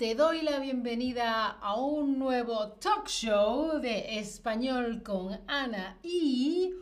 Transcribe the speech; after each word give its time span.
te 0.00 0.14
doy 0.14 0.40
la 0.40 0.60
bienvenida 0.60 1.58
a 1.60 1.78
un 1.78 2.18
nuevo 2.18 2.68
talk 2.80 3.06
show 3.06 3.80
de 3.80 4.18
español 4.18 5.02
con 5.02 5.38
Ana 5.46 5.98
y 6.02 6.72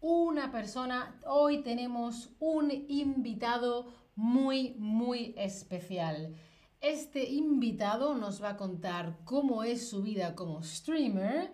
una 0.00 0.50
persona. 0.50 1.16
Hoy 1.24 1.62
tenemos 1.62 2.30
un 2.40 2.72
invitado 2.88 3.86
muy, 4.16 4.74
muy 4.78 5.32
especial. 5.38 6.34
Este 6.80 7.30
invitado 7.30 8.16
nos 8.16 8.42
va 8.42 8.50
a 8.50 8.56
contar 8.56 9.20
cómo 9.24 9.62
es 9.62 9.88
su 9.88 10.02
vida 10.02 10.34
como 10.34 10.60
streamer. 10.64 11.52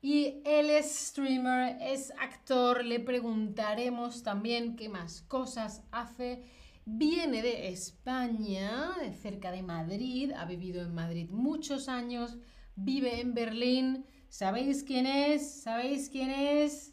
Y 0.00 0.42
él 0.44 0.70
es 0.70 1.08
streamer, 1.08 1.76
es 1.80 2.12
actor, 2.20 2.84
le 2.84 3.00
preguntaremos 3.00 4.22
también 4.22 4.76
qué 4.76 4.88
más 4.88 5.22
cosas 5.22 5.82
hace 5.90 6.44
Viene 6.84 7.42
de 7.42 7.68
España, 7.68 8.92
cerca 9.22 9.52
de 9.52 9.62
Madrid, 9.62 10.32
ha 10.36 10.44
vivido 10.46 10.82
en 10.82 10.92
Madrid 10.92 11.30
muchos 11.30 11.88
años, 11.88 12.36
vive 12.74 13.20
en 13.20 13.34
Berlín. 13.34 14.04
¿Sabéis 14.28 14.82
quién 14.82 15.06
es? 15.06 15.62
¿Sabéis 15.62 16.08
quién 16.10 16.30
es? 16.30 16.92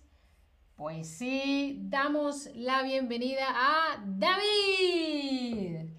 Pues 0.75 1.09
sí, 1.17 1.79
damos 1.81 2.49
la 2.53 2.83
bienvenida 2.83 3.45
a 3.49 4.03
David. 4.05 5.89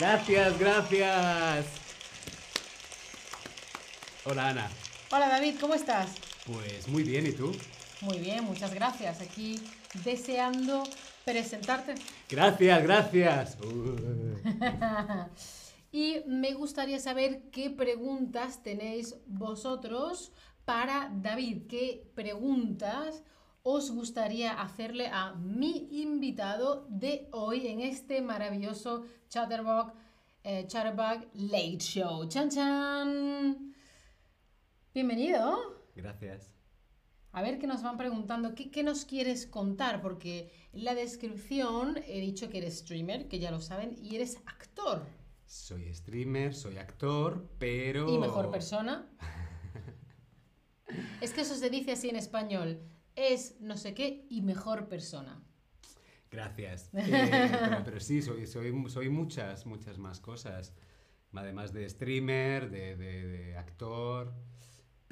Gracias, 0.00 0.58
gracias. 0.58 1.66
Hola 4.24 4.48
Ana. 4.48 4.70
Hola 5.12 5.28
David, 5.28 5.60
¿cómo 5.60 5.74
estás? 5.74 6.31
Pues 6.46 6.88
muy 6.88 7.04
bien, 7.04 7.26
¿y 7.26 7.32
tú? 7.32 7.52
Muy 8.00 8.18
bien, 8.18 8.44
muchas 8.44 8.74
gracias. 8.74 9.20
Aquí 9.20 9.60
deseando 10.04 10.82
presentarte. 11.24 11.94
Gracias, 12.28 12.82
gracias. 12.82 13.58
y 15.92 16.16
me 16.26 16.52
gustaría 16.54 16.98
saber 16.98 17.42
qué 17.52 17.70
preguntas 17.70 18.60
tenéis 18.64 19.14
vosotros 19.26 20.32
para 20.64 21.12
David. 21.14 21.68
¿Qué 21.68 22.10
preguntas 22.16 23.22
os 23.62 23.92
gustaría 23.92 24.60
hacerle 24.60 25.06
a 25.06 25.34
mi 25.34 25.88
invitado 25.92 26.86
de 26.88 27.28
hoy 27.30 27.68
en 27.68 27.82
este 27.82 28.20
maravilloso 28.20 29.04
Chatterbug, 29.28 29.92
eh, 30.42 30.64
Chatterbug 30.66 31.28
Late 31.34 31.78
Show? 31.78 32.26
¡Chan, 32.28 32.50
chan! 32.50 33.74
Bienvenido. 34.92 35.81
Gracias. 35.94 36.54
A 37.32 37.40
ver 37.40 37.58
qué 37.58 37.66
nos 37.66 37.82
van 37.82 37.96
preguntando, 37.96 38.54
¿qué, 38.54 38.82
nos 38.82 39.06
quieres 39.06 39.46
contar? 39.46 40.02
Porque 40.02 40.52
en 40.74 40.84
la 40.84 40.94
descripción 40.94 41.98
he 42.06 42.20
dicho 42.20 42.50
que 42.50 42.58
eres 42.58 42.80
streamer, 42.80 43.26
que 43.26 43.38
ya 43.38 43.50
lo 43.50 43.60
saben, 43.60 43.96
y 44.02 44.16
eres 44.16 44.36
actor. 44.44 45.06
Soy 45.46 45.92
streamer, 45.94 46.54
soy 46.54 46.76
actor, 46.76 47.48
pero... 47.58 48.10
Y 48.10 48.18
mejor 48.18 48.50
persona. 48.50 49.10
es 51.22 51.32
que 51.32 51.40
eso 51.40 51.54
se 51.54 51.70
dice 51.70 51.92
así 51.92 52.10
en 52.10 52.16
español. 52.16 52.82
Es 53.16 53.58
no 53.60 53.78
sé 53.78 53.94
qué 53.94 54.26
y 54.28 54.42
mejor 54.42 54.88
persona. 54.88 55.42
Gracias. 56.30 56.90
Eh, 56.94 57.80
pero, 57.84 57.98
sí, 57.98 58.20
soy, 58.20 58.46
soy, 58.46 58.74
soy 58.88 59.08
muchas, 59.08 59.64
muchas 59.64 59.96
más 59.96 60.20
cosas. 60.20 60.74
Además 61.32 61.72
de 61.72 61.88
streamer, 61.88 62.70
de 62.70 63.56
actor. 63.56 64.34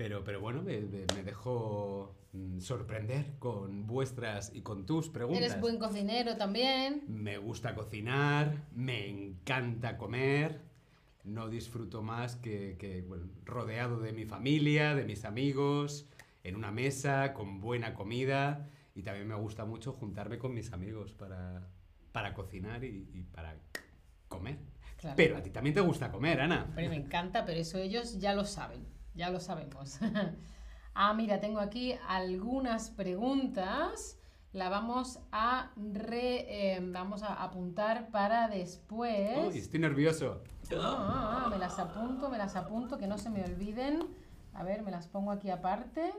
Pero, 0.00 0.24
pero 0.24 0.40
bueno, 0.40 0.62
me, 0.62 0.80
me 0.80 1.22
dejo 1.22 2.16
mm, 2.32 2.60
sorprender 2.60 3.34
con 3.38 3.86
vuestras 3.86 4.50
y 4.54 4.62
con 4.62 4.86
tus 4.86 5.10
preguntas. 5.10 5.42
Eres 5.42 5.60
buen 5.60 5.78
cocinero 5.78 6.38
también. 6.38 7.04
Me 7.06 7.36
gusta 7.36 7.74
cocinar, 7.74 8.64
me 8.74 9.10
encanta 9.10 9.98
comer. 9.98 10.62
No 11.24 11.50
disfruto 11.50 12.00
más 12.00 12.36
que, 12.36 12.78
que 12.78 13.02
bueno, 13.02 13.26
rodeado 13.44 14.00
de 14.00 14.14
mi 14.14 14.24
familia, 14.24 14.94
de 14.94 15.04
mis 15.04 15.26
amigos, 15.26 16.06
en 16.44 16.56
una 16.56 16.70
mesa, 16.70 17.34
con 17.34 17.60
buena 17.60 17.92
comida. 17.92 18.70
Y 18.94 19.02
también 19.02 19.28
me 19.28 19.34
gusta 19.34 19.66
mucho 19.66 19.92
juntarme 19.92 20.38
con 20.38 20.54
mis 20.54 20.72
amigos 20.72 21.12
para, 21.12 21.68
para 22.12 22.32
cocinar 22.32 22.84
y, 22.84 23.06
y 23.12 23.22
para 23.34 23.54
comer. 24.28 24.60
Pero 25.14 25.36
a 25.36 25.42
ti 25.42 25.50
también 25.50 25.74
te 25.74 25.82
gusta 25.82 26.10
comer, 26.10 26.40
Ana. 26.40 26.72
Pero 26.74 26.88
me 26.88 26.96
encanta, 26.96 27.44
pero 27.44 27.60
eso 27.60 27.76
ellos 27.76 28.18
ya 28.18 28.32
lo 28.32 28.46
saben 28.46 28.98
ya 29.20 29.28
lo 29.28 29.38
sabemos. 29.38 29.98
ah, 30.94 31.12
mira, 31.12 31.40
tengo 31.40 31.60
aquí 31.60 31.94
algunas 32.08 32.88
preguntas. 32.88 34.16
La 34.52 34.70
vamos 34.70 35.20
a 35.30 35.70
re, 35.76 36.74
em, 36.74 36.90
vamos 36.90 37.22
a 37.22 37.34
apuntar 37.34 38.10
para 38.10 38.48
después. 38.48 39.38
Uy, 39.46 39.58
estoy 39.58 39.78
nervioso. 39.78 40.42
Ah, 40.74 41.48
me 41.50 41.58
las 41.58 41.78
apunto, 41.78 42.30
me 42.30 42.38
las 42.38 42.56
apunto, 42.56 42.96
que 42.96 43.06
no 43.06 43.18
se 43.18 43.28
me 43.28 43.44
olviden. 43.44 44.06
A 44.54 44.64
ver, 44.64 44.82
me 44.82 44.90
las 44.90 45.06
pongo 45.06 45.32
aquí 45.32 45.50
aparte. 45.50 46.14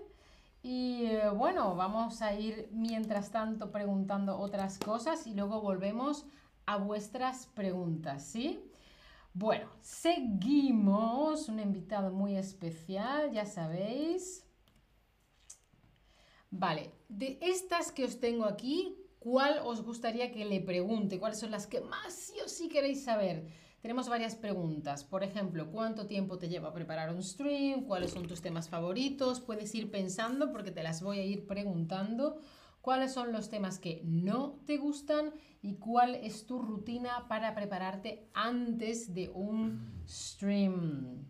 Y 0.61 1.05
eh, 1.05 1.29
bueno, 1.29 1.75
vamos 1.75 2.21
a 2.21 2.35
ir 2.35 2.69
mientras 2.71 3.31
tanto 3.31 3.71
preguntando 3.71 4.37
otras 4.37 4.77
cosas 4.77 5.25
y 5.25 5.33
luego 5.33 5.59
volvemos 5.59 6.27
a 6.67 6.77
vuestras 6.77 7.47
preguntas, 7.47 8.23
¿sí? 8.23 8.70
Bueno, 9.33 9.69
seguimos. 9.81 11.47
Un 11.47 11.59
invitado 11.59 12.11
muy 12.11 12.35
especial, 12.35 13.31
ya 13.31 13.45
sabéis. 13.45 14.45
Vale, 16.49 16.91
de 17.07 17.39
estas 17.41 17.91
que 17.93 18.03
os 18.03 18.19
tengo 18.19 18.43
aquí, 18.43 18.97
¿cuál 19.19 19.59
os 19.63 19.83
gustaría 19.83 20.33
que 20.33 20.43
le 20.43 20.59
pregunte? 20.59 21.17
¿Cuáles 21.17 21.39
son 21.39 21.51
las 21.51 21.65
que 21.65 21.79
más 21.79 22.13
sí 22.13 22.33
o 22.43 22.49
sí 22.49 22.67
queréis 22.67 23.05
saber? 23.05 23.47
Tenemos 23.81 24.09
varias 24.09 24.35
preguntas. 24.35 25.05
Por 25.05 25.23
ejemplo, 25.23 25.71
¿cuánto 25.71 26.07
tiempo 26.07 26.37
te 26.37 26.49
lleva 26.49 26.69
a 26.69 26.73
preparar 26.73 27.15
un 27.15 27.23
stream? 27.23 27.85
¿Cuáles 27.85 28.11
son 28.11 28.27
tus 28.27 28.41
temas 28.41 28.67
favoritos? 28.67 29.39
Puedes 29.39 29.73
ir 29.73 29.89
pensando 29.89 30.51
porque 30.51 30.71
te 30.71 30.83
las 30.83 31.01
voy 31.01 31.19
a 31.19 31.23
ir 31.23 31.47
preguntando 31.47 32.41
cuáles 32.81 33.13
son 33.13 33.31
los 33.31 33.49
temas 33.49 33.79
que 33.79 34.01
no 34.03 34.59
te 34.65 34.77
gustan 34.77 35.31
y 35.61 35.75
cuál 35.75 36.15
es 36.15 36.45
tu 36.45 36.59
rutina 36.59 37.27
para 37.27 37.53
prepararte 37.55 38.29
antes 38.33 39.13
de 39.13 39.29
un 39.29 40.03
stream. 40.07 41.25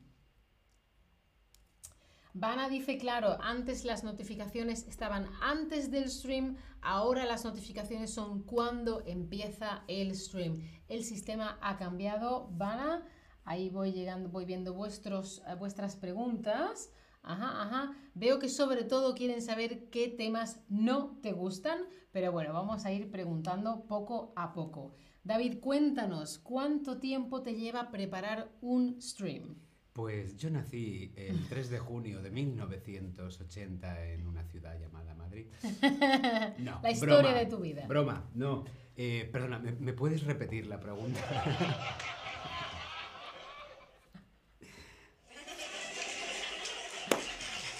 Vana 2.34 2.70
dice, 2.70 2.98
claro, 2.98 3.38
antes 3.42 3.84
las 3.84 4.06
notificaciones 4.06 4.88
estaban 4.88 5.28
antes 5.42 5.92
del 5.92 6.10
stream, 6.10 6.56
ahora 6.82 7.26
las 7.26 7.44
notificaciones 7.44 8.14
son 8.14 8.44
cuando 8.44 9.04
empieza 9.06 9.84
el 9.90 10.16
stream. 10.16 10.62
El 10.88 11.04
sistema 11.04 11.60
ha 11.62 11.76
cambiado, 11.76 12.48
Vana. 12.52 13.06
Ahí 13.44 13.70
voy 13.70 13.92
llegando, 13.92 14.30
voy 14.30 14.46
viendo 14.46 14.74
vuestros, 14.74 15.42
eh, 15.46 15.56
vuestras 15.56 15.98
preguntas. 15.98 16.94
Ajá, 17.24 17.62
ajá. 17.64 17.96
Veo 18.14 18.40
que 18.40 18.50
sobre 18.50 18.84
todo 18.84 19.16
quieren 19.16 19.42
saber 19.42 19.90
qué 19.90 20.08
temas 20.08 20.60
no 20.70 21.18
te 21.22 21.32
gustan, 21.34 21.80
pero 22.12 22.32
bueno, 22.32 22.54
vamos 22.54 22.86
a 22.86 22.92
ir 22.92 23.12
preguntando 23.12 23.86
poco 23.88 24.34
a 24.36 24.54
poco. 24.54 24.96
David, 25.24 25.60
cuéntanos, 25.60 26.40
¿cuánto 26.40 26.98
tiempo 27.00 27.44
te 27.44 27.54
lleva 27.54 27.92
preparar 27.92 28.50
un 28.62 29.00
stream? 29.02 29.56
Pues 29.94 30.36
yo 30.38 30.50
nací 30.50 31.14
el 31.16 31.48
3 31.50 31.70
de 31.70 31.80
junio 31.80 32.22
de 32.22 32.32
1980 32.32 34.06
en 34.08 34.26
una 34.26 34.44
ciudad 34.44 34.80
llamada 34.80 35.14
Madrid. 35.16 35.48
No, 36.58 36.80
la 36.82 36.92
historia 36.92 37.34
de 37.34 37.46
tu 37.46 37.60
vida. 37.60 37.86
Broma, 37.88 38.30
no. 38.34 38.66
Eh, 38.96 39.30
perdona, 39.32 39.60
¿me 39.60 39.94
puedes 39.94 40.24
repetir 40.24 40.68
la 40.68 40.80
pregunta? 40.80 41.20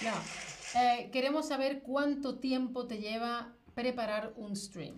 No. 0.04 0.80
Eh, 0.80 1.10
queremos 1.12 1.48
saber 1.48 1.82
cuánto 1.84 2.40
tiempo 2.40 2.88
te 2.88 2.98
lleva 2.98 3.56
preparar 3.76 4.34
un 4.36 4.56
stream. 4.56 4.96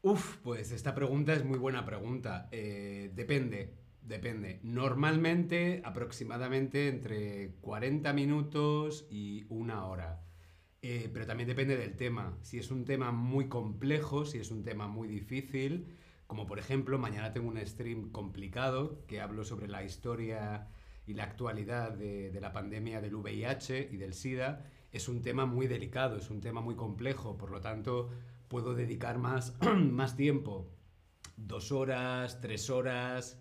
Uf, 0.00 0.38
pues 0.38 0.72
esta 0.72 0.94
pregunta 0.94 1.34
es 1.34 1.44
muy 1.44 1.58
buena 1.58 1.84
pregunta. 1.84 2.48
Eh, 2.50 3.10
depende, 3.14 3.74
depende. 4.00 4.60
Normalmente 4.62 5.82
aproximadamente 5.84 6.88
entre 6.88 7.52
40 7.60 8.12
minutos 8.12 9.06
y 9.10 9.44
una 9.50 9.86
hora. 9.86 10.22
Eh, 10.80 11.10
pero 11.12 11.26
también 11.26 11.48
depende 11.48 11.76
del 11.76 11.96
tema. 11.96 12.38
Si 12.42 12.58
es 12.58 12.70
un 12.70 12.84
tema 12.84 13.12
muy 13.12 13.48
complejo, 13.48 14.24
si 14.24 14.38
es 14.38 14.50
un 14.50 14.64
tema 14.64 14.88
muy 14.88 15.08
difícil, 15.08 15.94
como 16.26 16.46
por 16.46 16.58
ejemplo, 16.58 16.98
mañana 16.98 17.32
tengo 17.32 17.48
un 17.48 17.58
stream 17.64 18.10
complicado 18.10 19.04
que 19.06 19.20
hablo 19.20 19.44
sobre 19.44 19.68
la 19.68 19.84
historia 19.84 20.68
y 21.06 21.14
la 21.14 21.24
actualidad 21.24 21.92
de, 21.92 22.38
la 22.40 22.52
pandemia 22.52 23.00
del 23.00 23.14
VIH 23.14 23.88
y 23.90 23.96
del 23.96 24.14
SIDA 24.14 24.64
es 24.92 25.08
un 25.08 25.22
tema 25.22 25.46
muy 25.46 25.66
delicado, 25.66 26.16
es 26.16 26.30
un 26.30 26.40
tema 26.40 26.60
muy 26.60 26.74
complejo, 26.74 27.36
por 27.36 27.50
lo 27.50 27.60
tanto 27.60 28.10
puedo 28.48 28.74
dedicar 28.74 29.18
más, 29.18 29.56
más 29.90 30.16
tiempo, 30.16 30.68
dos 31.36 31.72
horas, 31.72 32.40
tres 32.40 32.70
horas, 32.70 33.38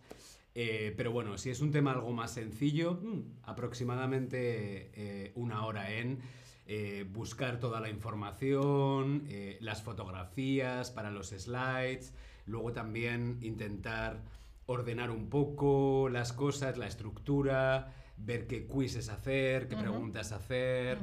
eh, 0.56 0.94
pero 0.98 1.12
bueno, 1.12 1.38
si 1.38 1.50
es 1.50 1.62
un 1.62 1.72
tema 1.72 1.92
algo 1.92 2.12
más 2.12 2.34
sencillo, 2.34 3.00
mm, 3.02 3.20
aproximadamente 3.44 4.92
eh, 4.94 5.32
una 5.36 5.66
hora 5.66 5.92
en... 5.92 6.20
eh, 6.68 7.06
buscar 7.12 7.60
toda 7.60 7.80
la 7.82 7.90
información, 7.90 9.28
las 9.60 9.82
fotografías 9.82 10.92
para 10.92 11.12
los 11.12 11.30
slides, 11.30 12.14
luego 12.46 12.72
también 12.72 13.40
intentar 13.42 14.24
ordenar 14.72 15.12
un 15.12 15.30
poco 15.30 16.10
las 16.10 16.34
cosas, 16.34 16.78
la 16.78 16.88
estructura, 16.88 17.94
ver 18.18 18.48
qué 18.48 18.68
quizzes 18.68 19.10
hacer, 19.10 19.68
qué 19.68 19.76
preguntas 19.76 20.32
hacer. 20.32 21.00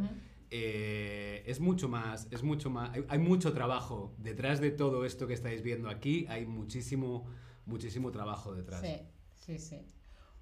Eh, 0.51 1.43
es 1.47 1.61
mucho 1.61 1.89
más, 1.89 2.27
es 2.31 2.43
mucho 2.43 2.71
más, 2.71 2.91
hay, 2.95 3.05
hay 3.09 3.19
mucho 3.19 3.53
trabajo 3.53 4.15
detrás 4.19 4.61
de 4.61 4.71
todo 4.71 5.05
esto 5.05 5.27
que 5.27 5.35
estáis 5.35 5.63
viendo 5.63 5.91
aquí, 5.91 6.27
hay 6.29 6.47
muchísimo, 6.47 7.27
muchísimo 7.67 8.11
trabajo 8.11 8.55
detrás. 8.55 8.81
Sí, 8.81 8.97
sí, 9.35 9.59
sí. 9.59 9.87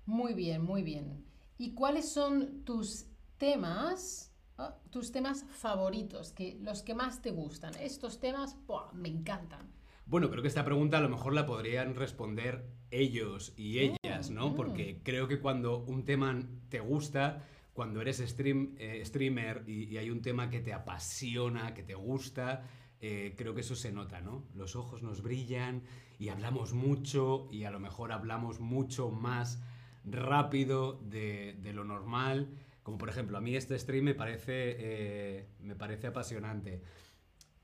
Muy 0.05 0.35
bien, 0.35 0.63
muy 0.63 0.83
bien. 0.83 1.25
¿Y 1.59 1.73
cuáles 1.73 2.09
son 2.09 2.63
tus 2.65 3.07
temas, 3.39 4.33
ah, 4.59 4.77
tus 4.91 5.11
temas 5.11 5.45
favoritos, 5.51 6.33
que, 6.33 6.57
los 6.61 6.83
que 6.83 6.95
más 6.95 7.21
te 7.21 7.33
gustan? 7.33 7.75
Estos 7.81 8.21
temas, 8.21 8.57
¡buah! 8.67 8.93
me 8.93 9.09
encantan. 9.09 9.76
Bueno, 10.07 10.31
creo 10.31 10.41
que 10.41 10.49
esta 10.49 10.65
pregunta 10.65 10.99
a 10.99 11.01
lo 11.01 11.09
mejor 11.09 11.35
la 11.35 11.47
podrían 11.47 11.97
responder 11.97 12.65
ellos 12.93 13.53
y 13.57 13.81
ellas, 13.81 14.31
¿no? 14.31 14.51
mm. 14.51 14.55
Porque 14.55 15.01
creo 15.03 15.27
que 15.27 15.41
cuando 15.41 15.79
un 15.79 16.05
tema 16.05 16.39
te 16.69 16.79
gusta, 16.79 17.45
cuando 17.73 18.01
eres 18.01 18.19
stream, 18.19 18.77
eh, 18.79 19.03
streamer 19.05 19.65
y, 19.67 19.85
y 19.85 19.99
hay 19.99 20.11
un 20.11 20.23
tema 20.23 20.49
que 20.49 20.61
te 20.61 20.73
apasiona, 20.73 21.75
que 21.75 21.83
te 21.83 21.97
gusta, 21.97 22.63
eh, 23.01 23.35
creo 23.37 23.55
que 23.55 23.61
eso 23.63 23.75
se 23.75 23.91
nota, 23.91 24.21
¿no? 24.21 24.45
Los 24.55 24.77
ojos 24.77 25.03
nos 25.03 25.23
brillan 25.23 25.83
y 26.21 26.29
hablamos 26.29 26.73
mucho 26.73 27.49
y 27.51 27.65
a 27.65 27.71
lo 27.73 27.81
mejor 27.81 28.13
hablamos 28.13 28.61
mucho 28.61 29.11
más 29.11 29.61
rápido 30.05 31.01
de, 31.03 31.57
de 31.63 31.73
lo 31.73 31.85
normal. 31.85 32.49
Como 32.85 32.97
por 32.97 33.09
ejemplo, 33.09 33.37
a 33.37 33.41
mí 33.41 33.57
este 33.57 33.77
stream 33.77 34.05
me 34.05 34.15
parece, 34.15 34.77
eh, 34.79 35.49
me 35.61 35.75
parece 35.75 36.07
apasionante. 36.07 36.81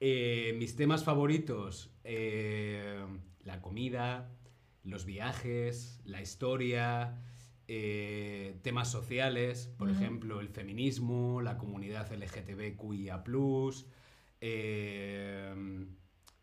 Eh, 0.04 0.52
mis 0.58 0.74
temas 0.74 1.04
favoritos, 1.04 1.88
eh, 2.02 3.06
la 3.44 3.62
comida, 3.62 4.32
los 4.82 5.04
viajes, 5.04 6.00
la 6.04 6.20
historia, 6.20 7.22
eh, 7.68 8.58
temas 8.62 8.90
sociales, 8.90 9.72
por 9.78 9.90
ejemplo, 9.90 10.40
el 10.40 10.48
feminismo, 10.48 11.40
la 11.40 11.56
comunidad 11.56 12.12
LGTBQIA+. 12.12 13.22
eh, 14.40 15.86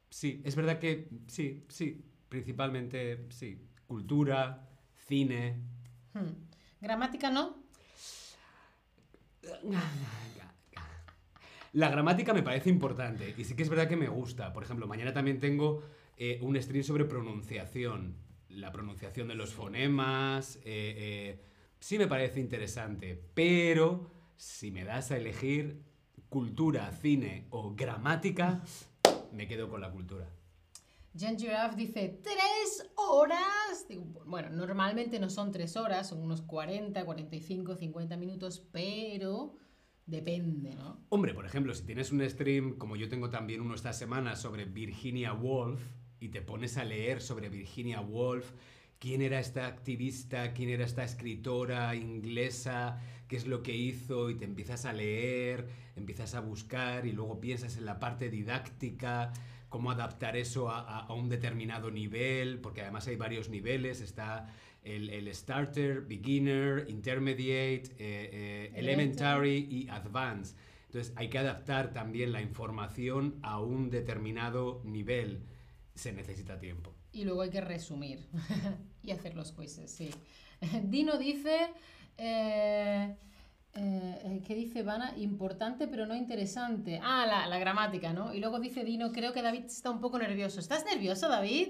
sí, 0.09 0.41
es 0.45 0.55
verdad 0.55 0.79
que 0.79 1.09
sí, 1.27 1.65
sí, 1.67 2.05
principalmente 2.29 3.25
sí, 3.29 3.67
cultura, 3.87 4.69
cine, 4.95 5.59
Hmm. 6.13 6.47
Gramática 6.79 7.29
no. 7.29 7.57
La 11.73 11.89
gramática 11.89 12.33
me 12.33 12.43
parece 12.43 12.69
importante 12.69 13.35
y 13.37 13.43
sí 13.43 13.55
que 13.55 13.63
es 13.63 13.69
verdad 13.69 13.87
que 13.87 13.95
me 13.95 14.07
gusta. 14.07 14.53
Por 14.53 14.63
ejemplo, 14.63 14.87
mañana 14.87 15.13
también 15.13 15.39
tengo 15.39 15.83
eh, 16.17 16.39
un 16.41 16.59
stream 16.61 16.83
sobre 16.83 17.05
pronunciación. 17.05 18.15
La 18.49 18.71
pronunciación 18.71 19.27
de 19.27 19.35
los 19.35 19.53
fonemas. 19.53 20.57
eh, 20.57 20.61
eh, 20.65 21.39
sí 21.79 21.97
me 21.97 22.07
parece 22.07 22.39
interesante. 22.39 23.21
Pero 23.33 24.11
si 24.35 24.71
me 24.71 24.83
das 24.83 25.11
a 25.11 25.17
elegir 25.17 25.83
cultura, 26.29 26.91
cine 26.91 27.45
o 27.49 27.75
gramática, 27.75 28.63
me 29.31 29.47
quedo 29.47 29.69
con 29.69 29.81
la 29.81 29.91
cultura. 29.91 30.27
Jen 31.17 31.37
Giraffe 31.37 31.75
dice, 31.75 32.19
¿tres 32.23 32.89
horas? 32.95 33.87
Bueno, 34.25 34.49
normalmente 34.49 35.19
no 35.19 35.29
son 35.29 35.51
tres 35.51 35.75
horas, 35.75 36.07
son 36.07 36.21
unos 36.21 36.41
40, 36.41 37.03
45, 37.03 37.75
50 37.75 38.17
minutos, 38.17 38.67
pero 38.71 39.55
depende, 40.09 40.75
¿no? 40.75 40.99
Hombre, 41.09 41.33
por 41.33 41.45
ejemplo, 41.45 41.73
si 41.73 41.85
tienes 41.85 42.11
un 42.11 42.27
stream, 42.27 42.77
como 42.77 42.95
yo 42.95 43.09
tengo 43.09 43.29
también 43.29 43.61
uno 43.61 43.75
esta 43.75 43.93
semana, 43.93 44.35
sobre 44.35 44.65
Virginia 44.65 45.33
Woolf, 45.33 45.81
y 46.19 46.29
te 46.29 46.41
pones 46.41 46.77
a 46.77 46.83
leer 46.83 47.21
sobre 47.21 47.49
Virginia 47.49 48.01
Woolf, 48.01 48.51
quién 48.99 49.21
era 49.21 49.39
esta 49.39 49.67
activista, 49.67 50.53
quién 50.53 50.69
era 50.69 50.83
esta 50.83 51.03
escritora 51.03 51.95
inglesa, 51.95 53.01
qué 53.27 53.37
es 53.37 53.47
lo 53.47 53.63
que 53.63 53.75
hizo, 53.75 54.29
y 54.29 54.35
te 54.35 54.45
empiezas 54.45 54.85
a 54.85 54.93
leer, 54.93 55.67
empiezas 55.95 56.35
a 56.35 56.41
buscar, 56.41 57.05
y 57.05 57.13
luego 57.13 57.39
piensas 57.39 57.77
en 57.77 57.85
la 57.85 57.99
parte 57.99 58.29
didáctica, 58.29 59.31
cómo 59.69 59.91
adaptar 59.91 60.35
eso 60.35 60.69
a, 60.69 61.13
un 61.13 61.29
determinado 61.29 61.91
nivel, 61.91 62.59
porque 62.59 62.81
además 62.81 63.07
hay 63.07 63.15
varios 63.15 63.49
niveles, 63.49 64.01
está 64.01 64.47
el, 64.83 65.09
el 65.09 65.33
starter, 65.33 66.01
beginner, 66.01 66.85
intermediate, 66.89 67.91
eh, 67.97 68.29
eh, 68.31 68.71
elementary 68.75 69.67
y 69.69 69.89
advanced. 69.89 70.55
Entonces 70.85 71.13
hay 71.15 71.29
que 71.29 71.37
adaptar 71.37 71.93
también 71.93 72.31
la 72.31 72.41
información 72.41 73.39
a 73.43 73.59
un 73.59 73.89
determinado 73.89 74.81
nivel. 74.83 75.43
Se 75.93 76.11
necesita 76.11 76.59
tiempo. 76.59 76.95
Y 77.11 77.25
luego 77.25 77.41
hay 77.41 77.49
que 77.49 77.61
resumir 77.61 78.25
y 79.03 79.11
hacer 79.11 79.35
los 79.35 79.51
quizzes, 79.51 79.91
sí. 79.91 80.09
Dino 80.83 81.17
dice, 81.17 81.67
eh, 82.17 83.15
eh, 83.75 84.41
¿qué 84.45 84.55
dice 84.55 84.81
Vana? 84.81 85.13
Importante 85.17 85.87
pero 85.87 86.07
no 86.07 86.15
interesante. 86.15 86.99
Ah, 87.03 87.25
la, 87.27 87.47
la 87.47 87.59
gramática, 87.59 88.11
¿no? 88.13 88.33
Y 88.33 88.39
luego 88.39 88.59
dice 88.59 88.83
Dino, 88.83 89.11
creo 89.11 89.31
que 89.31 89.41
David 89.41 89.65
está 89.65 89.91
un 89.91 90.01
poco 90.01 90.17
nervioso. 90.17 90.59
¿Estás 90.59 90.85
nervioso, 90.85 91.29
David? 91.29 91.69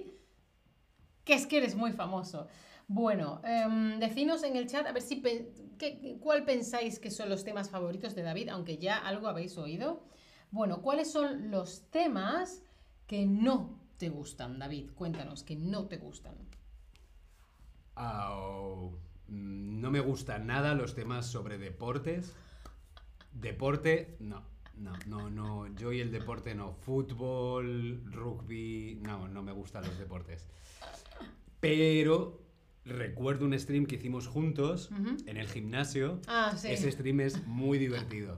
Que 1.26 1.34
es 1.34 1.46
que 1.46 1.58
eres 1.58 1.76
muy 1.76 1.92
famoso. 1.92 2.48
Bueno, 2.89 3.39
decidnos 4.00 4.41
en 4.41 4.56
el 4.56 4.65
chat 4.65 4.88
a 4.88 4.91
ver 4.91 5.03
si 5.03 5.21
qué- 5.21 6.18
cuál 6.19 6.44
pensáis 6.44 6.97
que 6.97 7.12
son 7.12 7.30
los 7.30 7.44
temas 7.44 7.69
favoritos 7.69 8.15
de 8.15 8.24
David, 8.24 8.50
aunque 8.50 8.80
ya 8.80 8.97
algo 8.97 9.27
habéis 9.27 9.59
oído. 9.59 10.03
Bueno, 10.50 10.81
¿cuáles 10.81 11.12
son 11.12 11.51
los 11.51 11.83
temas 11.91 12.63
que 13.06 13.27
no 13.27 13.80
te 13.97 14.09
gustan, 14.09 14.57
David? 14.57 14.89
Cuéntanos, 14.95 15.44
que 15.44 15.56
no 15.56 15.86
te 15.88 15.97
gustan. 15.97 16.33
Mm, 19.27 19.81
no 19.81 19.91
me 19.91 20.00
gustan 20.00 20.47
nada 20.47 20.74
los 20.74 20.95
temas 20.95 21.27
sobre 21.27 21.59
deportes. 21.59 22.33
Deporte, 23.33 24.18
no. 24.19 24.41
No, 24.77 24.94
no, 25.06 25.30
no. 25.30 25.68
Yo 25.75 25.91
y 25.94 26.00
el 26.00 26.12
deporte 26.12 26.56
no. 26.56 26.71
Fútbol, 26.74 28.01
rugby, 28.12 29.00
no, 29.03 29.27
no 29.27 29.44
me 29.44 29.51
gustan 29.51 29.83
los 29.83 30.00
deportes. 30.00 30.47
Pero 31.59 32.49
recuerdo 32.89 33.45
un 33.45 33.57
stream 33.57 33.86
que 33.86 33.95
hicimos 33.95 34.27
juntos 34.27 34.89
en 35.27 35.38
el 35.38 35.48
gimnasio. 35.48 36.19
Ah, 36.27 36.53
sí. 36.58 36.67
Ese 36.72 36.91
stream 36.91 37.19
es 37.22 37.46
muy 37.48 37.77
divertido. 37.77 38.38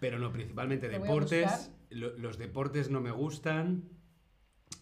Pero 0.00 0.18
no, 0.18 0.32
principalmente 0.32 0.88
deportes. 0.88 1.70
Lo- 1.90 2.16
los 2.18 2.36
deportes 2.38 2.90
no 2.90 3.00
me 3.00 3.10
gustan. 3.10 3.84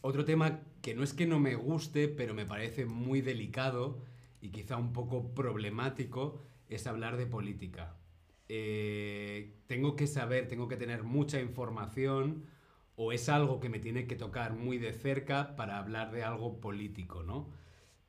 Otro 0.01 0.25
tema 0.25 0.61
que 0.83 0.95
no 0.95 1.03
es 1.03 1.15
que 1.15 1.27
no 1.27 1.39
me 1.41 1.55
guste, 1.55 2.09
pero 2.09 2.35
me 2.35 2.47
parece 2.47 2.85
muy 2.87 3.21
delicado 3.21 4.03
y 4.41 4.51
quizá 4.51 4.77
un 4.77 4.93
poco 4.93 5.35
problemático, 5.35 6.41
es 6.69 6.87
hablar 6.87 7.17
de 7.17 7.27
política. 7.27 7.97
Eh, 8.49 9.55
tengo 9.67 9.97
que 9.97 10.07
saber, 10.07 10.49
tengo 10.49 10.69
que 10.69 10.77
tener 10.77 11.03
mucha 11.03 11.41
información 11.41 12.45
o 12.97 13.13
es 13.13 13.29
algo 13.29 13.59
que 13.61 13.69
me 13.69 13.79
tiene 13.79 14.07
que 14.07 14.17
tocar 14.17 14.55
muy 14.55 14.79
de 14.79 14.93
cerca 14.93 15.57
para 15.57 15.79
hablar 15.79 16.13
de 16.13 16.23
algo 16.25 16.61
político, 16.61 17.23
¿no? 17.23 17.51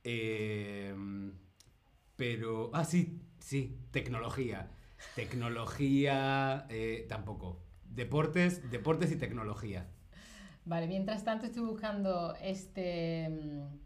Eh, 0.06 0.96
pero, 2.16 2.72
ah, 2.74 2.86
sí, 2.86 3.22
sí, 3.40 3.80
tecnología. 3.92 4.72
Tecnología, 5.16 6.66
eh, 6.70 7.06
tampoco. 7.10 7.64
Deportes, 7.84 8.70
deportes 8.70 9.12
y 9.12 9.18
tecnología. 9.18 9.90
Vale, 10.66 10.88
mientras 10.88 11.24
tanto 11.24 11.46
estoy 11.46 11.64
buscando 11.64 12.36
este... 12.42 13.30
mm, 13.30 13.80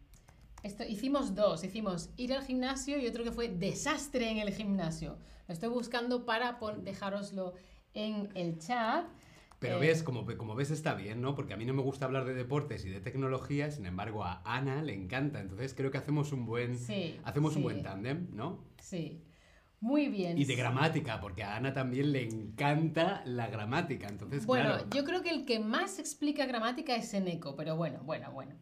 Esto, 0.64 0.84
hicimos 0.86 1.36
dos, 1.36 1.64
hicimos 1.64 2.12
ir 2.18 2.34
al 2.34 2.44
gimnasio 2.44 3.00
y 3.00 3.08
otro 3.08 3.24
que 3.24 3.32
fue 3.32 3.50
desastre 3.50 4.30
en 4.32 4.40
el 4.40 4.52
gimnasio. 4.54 5.18
Lo 5.48 5.54
estoy 5.54 5.70
buscando 5.70 6.26
para 6.26 6.60
dejároslo 6.84 7.54
en 7.94 8.30
el 8.36 8.60
chat. 8.60 9.08
Pero 9.60 9.76
Eh, 9.78 9.80
ves, 9.88 10.04
como, 10.04 10.26
como 10.38 10.56
ves 10.56 10.72
está 10.72 10.94
bien, 10.96 11.22
¿no? 11.22 11.36
Porque 11.36 11.54
a 11.54 11.58
mí 11.58 11.66
no 11.66 11.74
me 11.74 11.82
gusta 11.82 12.06
hablar 12.06 12.26
de 12.26 12.34
deportes 12.34 12.86
y 12.86 12.90
de 12.90 13.02
tecnología, 13.02 13.70
sin 13.72 13.86
embargo 13.86 14.24
a 14.24 14.42
Ana 14.46 14.82
le 14.82 14.94
encanta. 14.94 15.40
Entonces 15.42 15.74
creo 15.74 15.92
que 15.92 15.98
hacemos 15.98 16.32
un 16.32 16.46
buen, 16.46 16.78
Sí, 16.78 17.20
hacemos 17.24 17.56
un 17.58 17.64
buen 17.64 17.84
tándem, 17.84 18.28
¿no? 18.32 18.64
Sí. 18.82 19.22
Muy 19.82 20.08
bien. 20.08 20.38
Y 20.38 20.44
de 20.46 20.56
gramática, 20.56 21.22
porque 21.22 21.44
a 21.44 21.56
Ana 21.56 21.74
también 21.74 22.12
le 22.12 22.24
encanta 22.24 23.22
la 23.26 23.48
gramática. 23.48 24.08
Entonces, 24.08 24.46
Bueno, 24.46 24.70
claro. 24.70 24.88
yo 24.94 25.04
creo 25.06 25.22
que 25.24 25.30
el 25.30 25.46
que 25.46 25.60
más 25.60 26.00
explica 26.00 26.46
gramática 26.46 26.96
es 26.96 27.10
Seneco, 27.10 27.56
pero 27.56 27.76
bueno, 27.78 28.00
bueno, 28.04 28.32
bueno. 28.32 28.56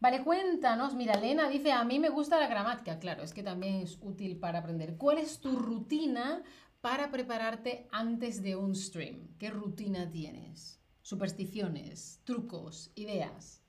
Vale, 0.00 0.22
cuéntanos. 0.22 0.94
Mira, 0.94 1.14
Elena 1.14 1.48
dice, 1.48 1.72
a 1.72 1.84
mí 1.84 1.98
me 1.98 2.08
gusta 2.10 2.38
la 2.38 2.46
gramática. 2.48 2.98
Claro, 2.98 3.22
es 3.22 3.32
que 3.34 3.42
también 3.42 3.76
es 3.76 3.98
útil 4.02 4.36
para 4.38 4.60
aprender. 4.60 4.96
¿Cuál 4.96 5.18
es 5.18 5.40
tu 5.40 5.56
rutina 5.56 6.42
para 6.80 7.10
prepararte 7.10 7.88
antes 7.90 8.42
de 8.42 8.56
un 8.56 8.74
stream? 8.74 9.36
¿Qué 9.38 9.50
rutina 9.50 10.10
tienes? 10.10 10.80
Supersticiones, 11.02 12.20
trucos, 12.24 12.92
ideas. 12.94 13.62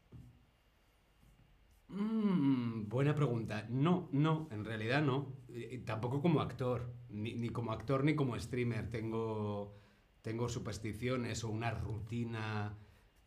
Mm, 1.88 2.88
buena 2.88 3.16
pregunta. 3.16 3.66
No, 3.70 4.10
no, 4.12 4.48
en 4.52 4.64
realidad 4.64 5.02
no. 5.02 5.34
Eh, 5.50 5.82
tampoco 5.86 6.22
como 6.22 6.42
actor. 6.42 6.94
Ni, 7.10 7.34
ni 7.34 7.50
como 7.50 7.72
actor 7.72 8.04
ni 8.04 8.16
como 8.16 8.40
streamer 8.40 8.90
tengo, 8.90 9.76
tengo 10.22 10.50
supersticiones 10.50 11.44
o 11.44 11.50
una 11.50 11.72
rutina. 11.72 12.78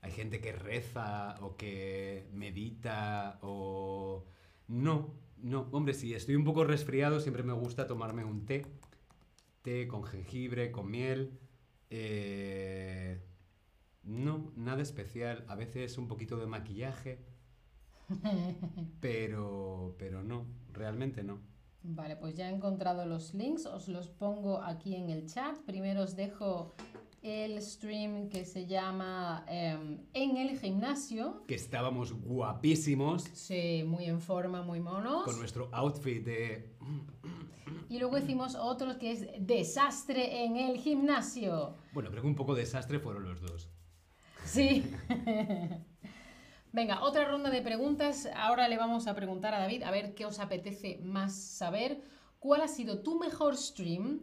Hay 0.01 0.13
gente 0.13 0.41
que 0.41 0.53
reza 0.53 1.37
o 1.41 1.57
que 1.57 2.29
medita 2.33 3.39
o... 3.43 4.27
No, 4.69 5.15
no. 5.39 5.69
Hombre, 5.73 5.95
si 5.95 6.15
estoy 6.15 6.37
un 6.37 6.45
poco 6.45 6.65
resfriado, 6.65 7.19
siempre 7.21 7.43
me 7.43 7.53
gusta 7.53 7.87
tomarme 7.87 8.25
un 8.25 8.47
té. 8.47 8.65
Té 9.63 9.87
con 9.87 10.05
jengibre, 10.05 10.71
con 10.73 10.91
miel. 10.91 11.39
Eh, 11.91 13.21
No, 14.05 14.53
nada 14.57 14.83
especial. 14.83 15.45
A 15.49 15.55
veces 15.55 15.97
un 15.99 16.09
poquito 16.09 16.37
de 16.39 16.47
maquillaje. 16.47 17.25
Pero, 19.01 19.95
pero 19.99 20.23
no, 20.23 20.45
realmente 20.73 21.23
no. 21.23 21.39
Vale, 21.83 22.17
pues 22.17 22.37
ya 22.37 22.51
he 22.51 22.55
encontrado 22.55 23.07
los 23.07 23.33
links, 23.35 23.67
os 23.67 23.89
los 23.89 24.09
pongo 24.09 24.63
aquí 24.63 24.95
en 24.95 25.09
el 25.11 25.27
chat. 25.27 25.57
Primero 25.65 26.03
os 26.03 26.15
dejo 26.15 26.75
el 27.23 27.63
stream 27.63 28.29
que 28.29 28.45
se 28.45 28.67
llama 28.67 29.45
em, 29.49 29.99
En 30.13 30.37
el 30.37 30.59
gimnasio. 30.59 31.45
Que 31.47 31.55
estábamos 31.55 32.13
guapísimos 32.13 33.25
Sí, 33.33 33.85
muy 33.87 34.07
en 34.07 34.21
forma, 34.21 34.63
muy 34.63 34.81
monos. 34.81 35.25
con 35.25 35.39
nuestro 35.39 35.69
outfit 35.73 36.25
de... 36.25 36.75
Y 37.89 37.99
luego 37.99 38.19
hicimos 38.19 38.55
otro 38.55 38.99
que 38.99 39.13
es 39.13 39.27
Desastre 39.39 40.45
en 40.45 40.57
el 40.57 40.79
gimnasio. 40.79 41.77
Bueno, 41.93 42.11
creo 42.11 42.23
que 42.23 42.29
un 42.29 42.35
poco 42.35 42.55
desastre 42.55 42.99
fueron 42.99 43.25
los 43.25 43.41
dos. 43.41 43.69
Sí. 44.45 44.85
Venga, 46.73 47.03
otra 47.03 47.27
ronda 47.29 47.51
de 47.51 47.61
preguntas. 47.61 48.29
Ahora 48.35 48.67
le 48.69 48.79
vamos 48.79 49.07
a 49.07 49.15
preguntar 49.15 49.55
a 49.55 49.59
David 49.61 49.83
a 49.83 49.91
ver 49.91 50.15
qué 50.15 50.25
os 50.25 50.39
apetece 50.41 50.99
más 51.03 51.35
saber. 51.35 52.01
¿Cuál 52.39 52.63
ha 52.63 52.69
sido 52.69 53.03
tu 53.03 53.19
mejor 53.19 53.57
stream? 53.57 54.23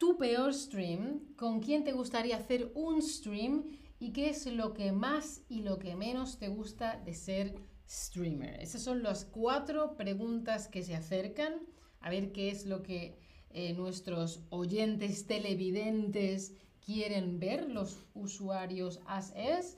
¿Tu 0.00 0.16
peor 0.16 0.54
stream? 0.54 1.34
¿Con 1.36 1.60
quién 1.60 1.84
te 1.84 1.92
gustaría 1.92 2.38
hacer 2.38 2.72
un 2.74 3.02
stream? 3.02 3.64
¿Y 3.98 4.14
qué 4.14 4.30
es 4.30 4.46
lo 4.46 4.72
que 4.72 4.92
más 4.92 5.42
y 5.46 5.60
lo 5.60 5.78
que 5.78 5.94
menos 5.94 6.38
te 6.38 6.48
gusta 6.48 6.98
de 7.04 7.12
ser 7.12 7.54
streamer? 7.86 8.58
Esas 8.62 8.80
son 8.80 9.02
las 9.02 9.26
cuatro 9.26 9.98
preguntas 9.98 10.68
que 10.68 10.82
se 10.82 10.94
acercan. 10.94 11.52
A 12.00 12.08
ver 12.08 12.32
qué 12.32 12.48
es 12.48 12.64
lo 12.64 12.82
que 12.82 13.18
eh, 13.50 13.74
nuestros 13.74 14.40
oyentes 14.48 15.26
televidentes 15.26 16.54
quieren 16.82 17.38
ver, 17.38 17.68
los 17.68 18.06
usuarios 18.14 19.00
as 19.04 19.34
es. 19.36 19.76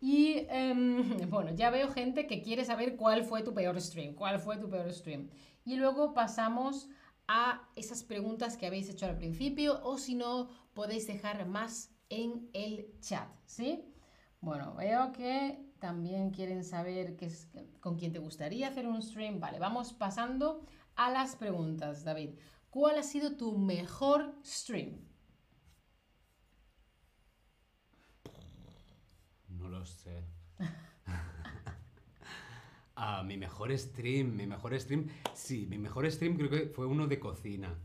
Y 0.00 0.46
em, 0.50 1.18
bueno, 1.30 1.52
ya 1.52 1.70
veo 1.70 1.88
gente 1.88 2.28
que 2.28 2.42
quiere 2.42 2.64
saber 2.64 2.94
cuál 2.94 3.24
fue 3.24 3.42
tu 3.42 3.52
peor 3.52 3.80
stream, 3.80 4.14
cuál 4.14 4.38
fue 4.38 4.56
tu 4.56 4.70
peor 4.70 4.92
stream. 4.92 5.30
Y 5.64 5.74
luego 5.74 6.14
pasamos 6.14 6.88
a 7.28 7.68
esas 7.76 8.04
preguntas 8.04 8.56
que 8.56 8.66
habéis 8.66 8.88
hecho 8.88 9.06
al 9.06 9.16
principio 9.16 9.80
o 9.82 9.98
si 9.98 10.14
no, 10.14 10.48
podéis 10.74 11.06
dejar 11.06 11.46
más 11.46 11.90
en 12.08 12.50
el 12.52 12.98
chat, 13.00 13.28
¿sí? 13.46 13.84
Bueno, 14.40 14.74
veo 14.74 15.12
que 15.12 15.72
también 15.78 16.30
quieren 16.30 16.64
saber 16.64 17.16
qué 17.16 17.26
es, 17.26 17.48
con 17.80 17.96
quién 17.96 18.12
te 18.12 18.18
gustaría 18.18 18.68
hacer 18.68 18.86
un 18.86 19.02
stream. 19.02 19.40
Vale, 19.40 19.58
vamos 19.58 19.92
pasando 19.92 20.66
a 20.96 21.10
las 21.10 21.36
preguntas, 21.36 22.04
David. 22.04 22.38
¿Cuál 22.70 22.98
ha 22.98 23.02
sido 23.02 23.36
tu 23.36 23.56
mejor 23.56 24.34
stream? 24.44 25.08
No 29.48 29.68
lo 29.68 29.86
sé. 29.86 30.24
Ah, 32.96 33.22
mi 33.24 33.36
mejor 33.36 33.76
stream, 33.76 34.36
mi 34.36 34.46
mejor 34.46 34.78
stream. 34.80 35.08
Sí, 35.34 35.66
mi 35.68 35.78
mejor 35.78 36.10
stream 36.10 36.36
creo 36.36 36.50
que 36.50 36.66
fue 36.66 36.86
uno 36.86 37.06
de 37.06 37.18
cocina. 37.18 37.76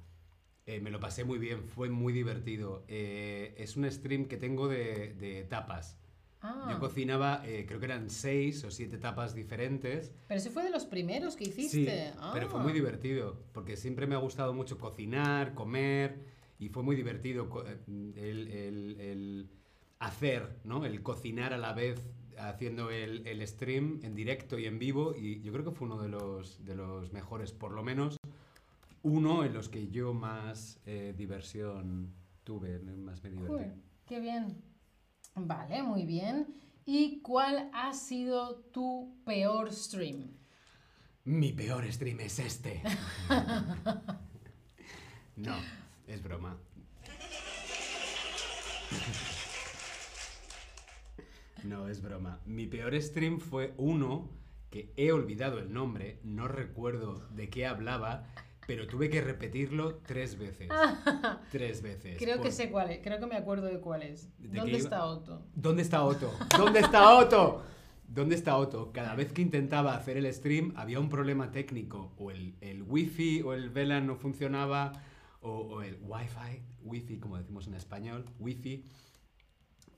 Eh, 0.67 0.79
me 0.81 0.91
lo 0.91 0.99
pasé 0.99 1.23
muy 1.23 1.39
bien, 1.39 1.63
fue 1.67 1.89
muy 1.89 2.13
divertido. 2.13 2.83
Eh, 2.87 3.55
es 3.57 3.75
un 3.75 3.89
stream 3.91 4.25
que 4.25 4.37
tengo 4.37 4.67
de, 4.67 5.15
de 5.15 5.43
tapas. 5.45 5.97
Ah, 6.41 6.69
Yo 6.71 6.79
cocinaba, 6.79 7.41
eh, 7.45 7.65
creo 7.67 7.79
que 7.79 7.85
eran 7.87 8.09
seis 8.09 8.63
o 8.63 8.71
siete 8.71 8.97
tapas 8.97 9.33
diferentes. 9.33 10.13
pero 10.27 10.39
ese 10.39 10.51
fue 10.51 10.63
de 10.63 10.69
los 10.69 10.85
primeros 10.85 11.35
que 11.35 11.45
Sí, 11.45 11.51
hiciste. 11.63 12.13
pero 12.31 12.47
fue 12.47 12.59
Ah. 12.59 12.63
muy 12.63 12.71
divertido, 12.71 13.35
porque 13.51 13.75
siempre 13.75 14.05
me 14.07 14.15
ha 14.15 14.19
gustado 14.19 14.53
mucho 14.53 14.77
cocinar, 14.77 15.53
comer, 15.55 16.19
y 16.59 16.69
fue 16.69 16.83
muy 16.83 16.95
divertido 16.95 17.49
eh, 17.65 17.77
el, 18.15 18.47
el- 18.47 19.01
el 19.01 19.49
hacer, 19.97 20.59
¿no? 20.63 20.85
El 20.85 21.01
cocinar 21.01 21.51
a 21.53 21.57
la 21.57 21.73
vez 21.73 21.99
haciendo 22.39 22.89
el, 22.89 23.27
el 23.27 23.45
stream 23.47 23.99
en 24.03 24.15
directo 24.15 24.57
y 24.57 24.65
en 24.65 24.79
vivo, 24.79 25.13
y 25.15 25.41
yo 25.41 25.51
creo 25.51 25.65
que 25.65 25.71
fue 25.71 25.87
uno 25.87 26.01
de 26.01 26.09
los, 26.09 26.63
de 26.65 26.75
los 26.75 27.13
mejores, 27.13 27.51
por 27.51 27.71
lo 27.71 27.83
menos 27.83 28.17
uno 29.03 29.43
en 29.43 29.53
los 29.53 29.69
que 29.69 29.89
yo 29.89 30.13
más 30.13 30.79
eh, 30.85 31.13
diversión 31.15 32.13
tuve, 32.43 32.79
más 32.79 33.23
me 33.23 33.29
divertí. 33.29 33.53
Joder, 33.53 33.75
qué 34.05 34.19
bien. 34.19 34.61
Vale, 35.35 35.83
muy 35.83 36.05
bien. 36.05 36.55
¿Y 36.85 37.21
cuál 37.21 37.69
ha 37.73 37.93
sido 37.93 38.61
tu 38.71 39.15
peor 39.25 39.71
stream? 39.71 40.31
Mi 41.25 41.53
peor 41.53 41.89
stream 41.91 42.19
es 42.21 42.39
este. 42.39 42.81
no, 45.35 45.55
es 46.07 46.23
broma. 46.23 46.57
No, 51.63 51.87
es 51.87 52.01
broma. 52.01 52.39
Mi 52.45 52.67
peor 52.67 52.99
stream 53.01 53.39
fue 53.39 53.73
uno 53.77 54.29
que 54.69 54.93
he 54.97 55.11
olvidado 55.11 55.59
el 55.59 55.73
nombre, 55.73 56.19
no 56.23 56.47
recuerdo 56.47 57.27
de 57.31 57.49
qué 57.49 57.65
hablaba, 57.65 58.25
pero 58.67 58.87
tuve 58.87 59.09
que 59.09 59.21
repetirlo 59.21 59.95
tres 60.05 60.37
veces. 60.37 60.69
Tres 61.51 61.81
veces. 61.81 62.17
Creo 62.19 62.39
que 62.39 62.51
sé 62.51 62.69
cuál 62.69 62.91
es, 62.91 62.99
creo 63.01 63.19
que 63.19 63.25
me 63.25 63.35
acuerdo 63.35 63.65
de 63.65 63.79
cuál 63.79 64.03
es. 64.03 64.29
¿De 64.37 64.59
¿Dónde 64.59 64.77
está 64.77 65.05
Otto? 65.05 65.43
¿Dónde 65.55 65.81
está 65.81 66.03
Otto? 66.03 66.31
¿Dónde 66.55 66.79
está 66.79 67.15
Otto? 67.17 67.63
¿Dónde 68.07 68.35
está 68.35 68.57
Otto? 68.57 68.91
Cada 68.91 69.15
vez 69.15 69.33
que 69.33 69.41
intentaba 69.41 69.95
hacer 69.95 70.17
el 70.17 70.31
stream 70.31 70.73
había 70.75 70.99
un 70.99 71.09
problema 71.09 71.51
técnico. 71.51 72.13
O 72.17 72.29
el, 72.29 72.55
el 72.61 72.83
wifi 72.83 73.41
o 73.41 73.53
el 73.53 73.71
VLAN 73.71 74.05
no 74.05 74.15
funcionaba, 74.15 74.91
o, 75.41 75.49
o 75.51 75.81
el 75.81 75.97
wifi, 76.01 76.61
wifi 76.83 77.17
como 77.17 77.37
decimos 77.37 77.65
en 77.67 77.73
español, 77.73 78.25
wifi. 78.39 78.83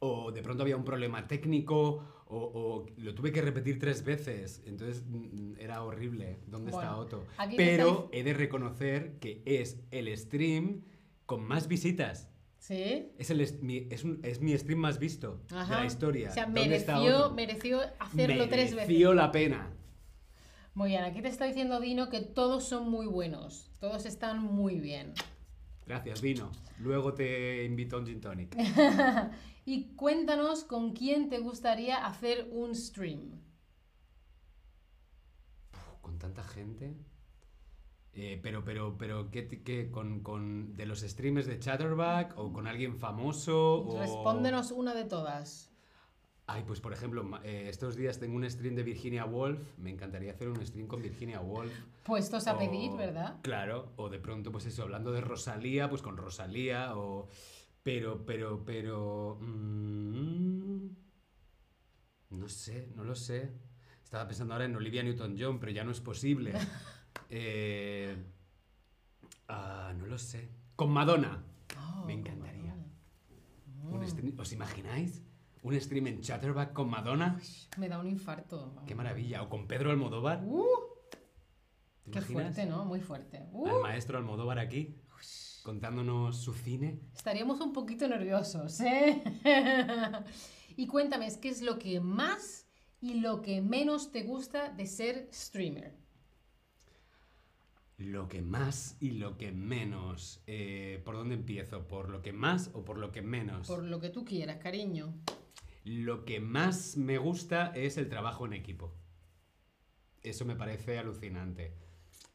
O 0.04 0.32
de 0.32 0.42
pronto 0.42 0.64
había 0.64 0.76
un 0.76 0.84
problema 0.84 1.28
técnico, 1.28 2.24
o, 2.26 2.38
o 2.38 2.86
lo 2.98 3.14
tuve 3.14 3.32
que 3.32 3.40
repetir 3.42 3.78
tres 3.78 4.04
veces. 4.04 4.64
Entonces 4.66 5.04
mm, 5.08 5.54
era 5.60 5.84
horrible. 5.84 6.40
¿Dónde 6.48 6.72
está 6.72 6.88
Bueno, 6.90 7.00
Otto? 7.02 7.24
aquí 7.38 7.56
te 7.56 7.64
Pero 7.64 7.88
está 8.06 8.18
he 8.18 8.24
de 8.24 8.34
reconocer 8.34 9.20
que 9.20 9.44
es 9.46 9.80
el 9.92 10.16
stream 10.18 10.82
con 11.28 11.44
más 11.44 11.68
visitas. 11.68 12.30
¿Sí? 12.58 13.12
Es, 13.20 13.30
el, 13.30 13.48
mi, 13.62 13.88
es, 13.92 14.04
un- 14.04 14.20
es 14.24 14.42
mi 14.42 14.58
stream 14.58 14.80
más 14.80 14.98
visto 14.98 15.40
de 15.50 15.56
Ajá. 15.56 15.82
la 15.82 15.86
historia. 15.86 16.30
O 16.30 16.34
sea, 16.34 16.46
¿Dónde 16.46 16.76
está 16.76 16.96
mereció, 16.96 17.18
Otto? 17.26 17.34
mereció 17.36 17.82
hacerlo 18.00 18.50
tres 18.50 18.72
veces. 18.74 18.88
Mereció 18.88 19.14
la 19.14 19.32
pena. 19.32 19.70
Muy 20.74 20.90
bien, 20.90 21.04
aquí 21.04 21.22
te 21.22 21.28
está 21.28 21.46
diciendo 21.46 21.80
Dino 21.80 22.10
que 22.10 22.22
todos 22.22 22.64
son 22.68 22.90
muy 22.90 23.06
buenos. 23.06 23.70
Todos 23.80 24.06
están 24.08 24.42
muy 24.42 24.80
bien. 24.80 25.14
Gracias, 25.92 26.22
Vino. 26.22 26.50
Luego 26.80 27.14
te 27.14 27.66
invito 27.66 27.98
a 27.98 28.00
un 28.00 28.06
gin 28.06 28.22
tonic. 28.22 28.56
Y 29.66 29.94
cuéntanos 29.96 30.64
con 30.64 30.94
quién 30.94 31.30
te 31.30 31.38
gustaría 31.40 32.06
hacer 32.06 32.50
un 32.52 32.74
stream. 32.74 33.42
Con 36.02 36.18
tanta 36.18 36.44
gente. 36.44 36.96
Eh, 38.14 38.40
pero, 38.42 38.64
pero, 38.64 38.98
pero, 38.98 39.30
¿qué, 39.30 39.48
qué, 39.48 39.92
con, 39.92 40.22
con- 40.22 40.76
de 40.76 40.86
los 40.86 41.02
streamers 41.02 41.46
de 41.46 41.60
Chatterback 41.60 42.38
o 42.38 42.52
con 42.54 42.68
alguien 42.68 42.98
famoso? 42.98 43.84
O... 43.84 44.00
Respóndenos 44.00 44.72
una 44.72 44.96
de 44.96 45.04
todas. 45.04 45.71
Ay, 46.54 46.64
pues 46.68 46.82
por 46.82 46.92
ejemplo, 46.94 47.24
eh, 47.44 47.68
estos 47.70 47.96
días 47.96 48.20
tengo 48.20 48.36
un 48.36 48.50
stream 48.50 48.76
de 48.76 48.84
Virginia 48.84 49.26
Woolf. 49.26 49.60
Me 49.78 49.90
encantaría 49.90 50.32
hacer 50.32 50.48
un 50.50 50.66
stream 50.66 50.88
con 50.88 51.02
Virginia 51.02 51.40
Woolf. 51.42 51.72
Puestos 52.04 52.48
a 52.48 52.56
O- 52.56 52.60
pedir, 52.60 52.92
¿verdad? 52.98 53.40
Claro, 53.42 53.94
o 53.96 54.10
de 54.10 54.20
pronto, 54.20 54.52
pues 54.52 54.66
eso, 54.66 54.84
hablando 54.84 55.12
de 55.12 55.22
Rosalía, 55.22 55.90
pues 55.90 56.02
con 56.02 56.18
Rosalía, 56.18 56.98
o... 56.98 57.28
Pero, 57.84 58.26
pero, 58.26 58.64
pero... 58.66 59.38
mm, 59.42 60.88
no 62.32 62.48
sé, 62.48 62.90
no 62.96 63.04
lo 63.04 63.16
sé. 63.16 63.52
Estaba 64.04 64.28
pensando 64.28 64.54
ahora 64.54 64.66
en 64.66 64.76
Olivia 64.76 65.04
Newton-John, 65.04 65.60
pero 65.60 65.72
ya 65.72 65.84
no 65.84 65.92
es 65.92 66.02
posible. 66.02 66.54
Eh, 67.34 68.16
ah, 69.50 69.94
no 69.98 70.06
lo 70.06 70.18
sé. 70.18 70.50
Con 70.78 70.92
Madonna. 70.92 71.44
Oh, 71.78 72.06
Me 72.06 72.14
encantaría. 72.14 72.74
Mm. 73.84 74.40
¿Os 74.40 74.52
imagináis? 74.54 75.22
Un 75.64 75.80
stream 75.80 76.08
en 76.08 76.22
Chatterback 76.22 76.74
con 76.74 76.90
Madonna. 76.90 77.40
Me 77.78 77.88
da 77.88 78.00
un 78.00 78.08
infarto. 78.08 78.74
Qué 78.88 78.96
maravilla. 78.96 79.44
O 79.44 79.50
con 79.50 79.68
Pedro 79.68 79.92
Almodóvar. 79.92 80.42
Uh, 80.44 80.66
¿Te 82.06 82.12
qué 82.12 82.18
imaginas? 82.18 82.32
fuerte, 82.56 82.66
¿no? 82.66 82.86
Muy 82.86 83.00
fuerte. 83.00 83.46
Uh, 83.52 83.68
Al 83.68 83.82
maestro 83.82 84.18
Almodóvar 84.18 84.58
aquí, 84.58 84.96
contándonos 85.64 86.38
su 86.42 86.54
cine. 86.54 87.00
estaríamos 87.16 87.62
un 87.62 87.74
poquito 87.74 88.08
nerviosos, 88.08 88.80
¿eh? 88.82 89.22
y 90.78 90.88
cuéntame, 90.88 91.28
¿qué 91.40 91.50
es 91.50 91.62
lo 91.62 91.78
que 91.78 92.00
más 92.00 92.66
y 93.00 93.16
lo 93.16 93.44
que 93.44 93.62
menos 93.62 94.12
te 94.12 94.24
gusta 94.24 94.70
de 94.70 94.88
ser 94.88 95.30
streamer? 95.32 95.96
Lo 98.00 98.28
que 98.28 98.42
más 98.42 98.98
y 99.00 99.12
lo 99.12 99.38
que 99.38 99.52
menos. 99.52 100.42
Eh, 100.48 101.00
¿Por 101.06 101.14
dónde 101.16 101.36
empiezo? 101.36 101.88
¿Por 101.88 102.10
lo 102.10 102.24
que 102.24 102.34
más 102.34 102.72
o 102.74 102.84
por 102.84 102.98
lo 102.98 103.12
que 103.12 103.22
menos? 103.22 103.68
Por 103.68 103.84
lo 103.84 104.00
que 104.00 104.10
tú 104.10 104.26
quieras, 104.26 104.58
cariño. 104.58 105.14
Lo 105.84 106.26
que 106.26 106.40
más 106.40 106.98
me 106.98 107.18
gusta 107.18 107.72
es 107.76 107.98
el 107.98 108.08
trabajo 108.08 108.46
en 108.46 108.54
equipo. 108.54 108.94
Eso 110.22 110.46
me 110.46 110.56
parece 110.56 111.00
alucinante. 111.00 111.74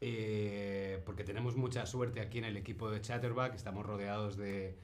Eh, 0.01 1.01
porque 1.05 1.23
tenemos 1.23 1.55
mucha 1.55 1.85
suerte 1.85 2.19
aquí 2.19 2.37
en 2.37 2.45
el 2.45 2.57
equipo 2.57 2.91
de 2.91 3.01
Chatterback, 3.01 3.55
estamos 3.55 3.85
rodeados 3.85 4.37
de 4.37 4.77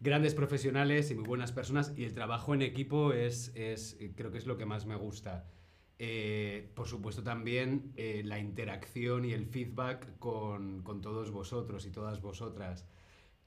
grandes 0.00 0.34
profesionales 0.34 1.10
y 1.10 1.14
muy 1.14 1.24
buenas 1.24 1.52
personas 1.52 1.92
y 1.96 2.04
el 2.04 2.14
trabajo 2.14 2.54
en 2.54 2.62
equipo 2.62 3.12
es, 3.12 3.52
es 3.54 3.98
creo 4.16 4.32
que 4.32 4.38
es 4.38 4.46
lo 4.46 4.56
que 4.56 4.64
más 4.64 4.86
me 4.86 4.96
gusta. 4.96 5.50
Eh, 5.98 6.70
por 6.74 6.88
supuesto 6.88 7.22
también 7.22 7.92
eh, 7.96 8.22
la 8.24 8.38
interacción 8.38 9.24
y 9.24 9.32
el 9.32 9.46
feedback 9.46 10.18
con, 10.18 10.82
con, 10.82 11.00
todos 11.00 11.30
vosotros 11.30 11.84
y 11.86 11.90
todas 11.90 12.20
vosotras. 12.20 12.86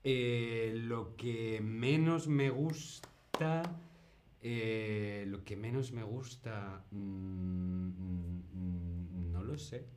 lo 0.04 1.16
que 1.16 1.62
menos 1.62 2.28
me 2.28 2.50
gusta... 2.50 3.64
lo 5.28 5.44
que 5.44 5.56
menos 5.56 5.92
me 5.92 6.04
gusta... 6.04 6.86
Mm, 6.92 7.88
mm, 7.88 8.44
mm, 8.54 9.32
no 9.32 9.44
lo 9.44 9.58
sé. 9.58 9.88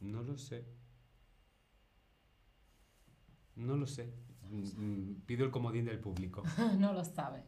No 0.00 0.22
lo 0.22 0.36
sé. 0.36 0.64
No 3.54 3.76
lo 3.76 3.86
sé. 3.86 4.12
Pido 5.26 5.44
el 5.44 5.50
comodín 5.50 5.84
del 5.84 6.00
público. 6.00 6.42
no 6.78 6.92
lo 6.92 7.04
sabe. 7.04 7.44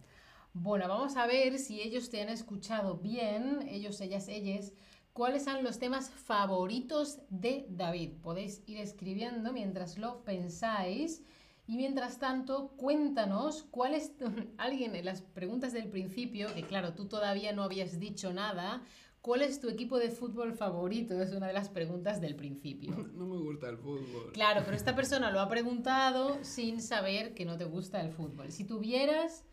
Bueno, 0.55 0.89
vamos 0.89 1.17
a 1.17 1.27
ver 1.27 1.59
si 1.59 1.81
ellos 1.81 2.11
te 2.11 2.23
han 2.23 2.31
escuchado 2.31 2.97
bien, 2.97 3.67
ellos, 3.69 4.01
ellas, 4.01 4.29
ellas, 4.29 4.73
cuáles 5.13 5.45
son 5.45 5.63
los 5.63 5.79
temas 5.79 6.11
favoritos 6.11 7.21
de 7.29 7.67
David. 7.69 8.15
Podéis 8.23 8.63
ir 8.67 8.79
escribiendo 8.79 9.53
mientras 9.53 9.99
lo 9.99 10.25
pensáis. 10.25 11.23
Y 11.69 11.77
mientras 11.77 12.19
tanto, 12.19 12.71
cuéntanos 12.77 13.63
cuál 13.71 13.95
es 13.95 14.13
alguien 14.59 14.97
en 14.97 15.05
las 15.05 15.21
preguntas 15.21 15.73
del 15.73 15.89
principio, 15.89 16.53
que 16.55 16.63
claro, 16.63 16.95
tú 16.95 17.07
todavía 17.07 17.53
no 17.53 17.63
habías 17.63 18.01
dicho 18.01 18.33
nada, 18.33 18.83
¿Cuál 19.21 19.43
es 19.43 19.61
tu 19.61 19.69
equipo 19.69 19.99
de 19.99 20.11
fútbol 20.11 20.55
favorito? 20.55 21.21
Es 21.21 21.33
una 21.33 21.49
de 21.49 21.53
las 21.53 21.69
preguntas 21.69 22.21
del 22.21 22.35
principio. 22.37 22.93
No 23.15 23.27
me 23.27 23.37
gusta 23.37 23.69
el 23.69 23.77
fútbol. 23.77 24.31
Claro, 24.33 24.63
pero 24.65 24.77
esta 24.77 24.95
persona 25.01 25.31
lo 25.31 25.41
ha 25.41 25.49
preguntado 25.49 26.43
sin 26.43 26.81
saber 26.81 27.35
que 27.35 27.45
no 27.45 27.59
te 27.59 27.65
gusta 27.65 28.01
el 28.01 28.13
fútbol. 28.13 28.53
Si 28.53 28.65
tuvieras 28.65 29.45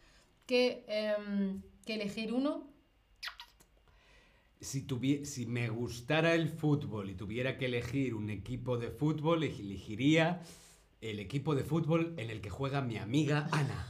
que, 0.46 0.86
em, 0.88 1.62
elegir 1.88 2.32
uno... 2.32 2.70
Si, 4.62 4.86
si 5.26 5.46
me 5.46 5.68
gustara 5.70 6.36
el 6.36 6.48
fútbol 6.48 7.10
y 7.10 7.16
tuviera 7.16 7.58
que 7.58 7.66
elegir 7.66 8.14
un 8.14 8.30
equipo 8.30 8.78
de 8.78 8.92
fútbol, 8.92 9.44
elegiría 9.44 10.42
el 11.10 11.20
equipo 11.20 11.56
de 11.56 11.64
fútbol 11.64 12.14
en 12.18 12.30
el 12.30 12.42
que 12.42 12.50
juega 12.50 12.82
mi 12.82 12.98
amiga 12.98 13.48
Ana. 13.52 13.88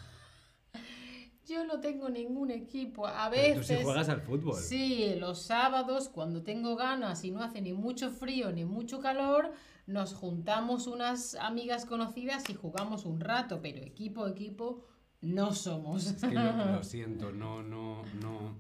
Yo 1.48 1.64
no 1.64 1.80
tengo 1.80 2.10
ningún 2.10 2.50
equipo. 2.50 3.06
A 3.06 3.30
veces. 3.30 3.50
Pero 3.50 3.60
tú 3.62 3.68
sí 3.68 3.84
juegas 3.84 4.10
al 4.10 4.22
fútbol. 4.22 4.56
Sí, 4.56 5.14
los 5.20 5.44
sábados, 5.44 6.10
cuando 6.10 6.42
tengo 6.42 6.76
ganas 6.76 7.24
y 7.24 7.32
no 7.32 7.44
hace 7.44 7.62
ni 7.62 7.74
mucho 7.74 8.10
frío 8.10 8.52
ni 8.52 8.66
mucho 8.66 9.00
calor, 9.00 9.52
nos 9.86 10.14
juntamos 10.14 10.88
unas 10.88 11.36
amigas 11.36 11.86
conocidas 11.86 12.50
y 12.50 12.56
jugamos 12.56 13.06
un 13.06 13.20
rato, 13.20 13.60
pero 13.62 13.78
equipo, 13.80 14.28
equipo, 14.28 14.84
no 15.22 15.54
somos. 15.54 16.08
Es 16.08 16.22
que 16.22 16.34
lo, 16.34 16.84
siento, 16.84 17.32
no, 17.32 17.62
no, 17.62 18.04
no. 18.22 18.56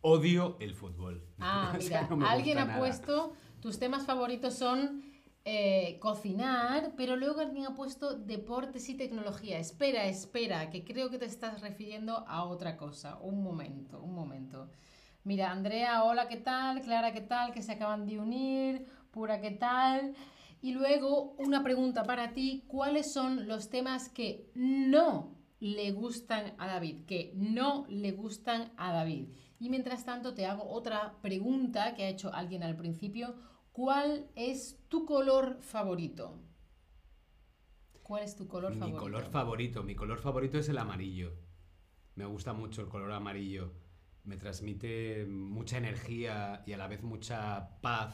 Odio 0.00 0.56
el 0.60 0.74
fútbol. 0.74 1.26
Ah, 1.40 1.76
mira, 1.80 2.08
alguien 2.28 2.58
ha 2.58 2.78
puesto. 2.78 3.32
Tus 3.60 3.80
temas 3.80 4.06
favoritos 4.06 4.54
son 4.54 5.02
eh, 5.50 5.98
cocinar, 5.98 6.92
pero 6.94 7.16
luego 7.16 7.40
alguien 7.40 7.64
ha 7.64 7.74
puesto 7.74 8.12
deportes 8.12 8.86
y 8.90 8.98
tecnología. 8.98 9.58
Espera, 9.58 10.04
espera, 10.04 10.68
que 10.68 10.84
creo 10.84 11.08
que 11.08 11.16
te 11.16 11.24
estás 11.24 11.62
refiriendo 11.62 12.26
a 12.28 12.44
otra 12.44 12.76
cosa. 12.76 13.16
Un 13.22 13.42
momento, 13.42 13.98
un 13.98 14.14
momento. 14.14 14.68
Mira, 15.24 15.50
Andrea, 15.50 16.04
hola, 16.04 16.28
¿qué 16.28 16.36
tal? 16.36 16.82
Clara, 16.82 17.14
¿qué 17.14 17.22
tal? 17.22 17.54
Que 17.54 17.62
se 17.62 17.72
acaban 17.72 18.04
de 18.04 18.20
unir. 18.20 18.84
Pura, 19.10 19.40
¿qué 19.40 19.52
tal? 19.52 20.14
Y 20.60 20.72
luego 20.72 21.34
una 21.38 21.62
pregunta 21.62 22.02
para 22.02 22.34
ti. 22.34 22.64
¿Cuáles 22.68 23.10
son 23.10 23.48
los 23.48 23.70
temas 23.70 24.10
que 24.10 24.50
no 24.54 25.34
le 25.60 25.92
gustan 25.92 26.52
a 26.58 26.66
David? 26.66 27.06
Que 27.06 27.32
no 27.34 27.86
le 27.88 28.12
gustan 28.12 28.70
a 28.76 28.92
David. 28.92 29.28
Y 29.58 29.70
mientras 29.70 30.04
tanto 30.04 30.34
te 30.34 30.44
hago 30.44 30.68
otra 30.68 31.14
pregunta 31.22 31.94
que 31.94 32.04
ha 32.04 32.08
hecho 32.08 32.34
alguien 32.34 32.62
al 32.62 32.76
principio. 32.76 33.34
¿Cuál 33.78 34.26
es 34.34 34.76
tu 34.88 35.06
color 35.06 35.58
favorito? 35.60 36.36
¿Cuál 38.02 38.24
es 38.24 38.34
tu 38.34 38.48
color 38.48 38.74
favorito? 38.74 38.96
Mi 38.96 39.00
color 39.00 39.24
favorito, 39.26 39.82
mi 39.84 39.94
color 39.94 40.18
favorito 40.18 40.58
es 40.58 40.68
el 40.68 40.78
amarillo. 40.78 41.32
Me 42.16 42.24
gusta 42.24 42.52
mucho 42.52 42.82
el 42.82 42.88
color 42.88 43.12
amarillo. 43.12 43.72
Me 44.24 44.36
transmite 44.36 45.26
mucha 45.26 45.78
energía 45.78 46.64
y 46.66 46.72
a 46.72 46.76
la 46.76 46.88
vez 46.88 47.04
mucha 47.04 47.80
paz. 47.80 48.12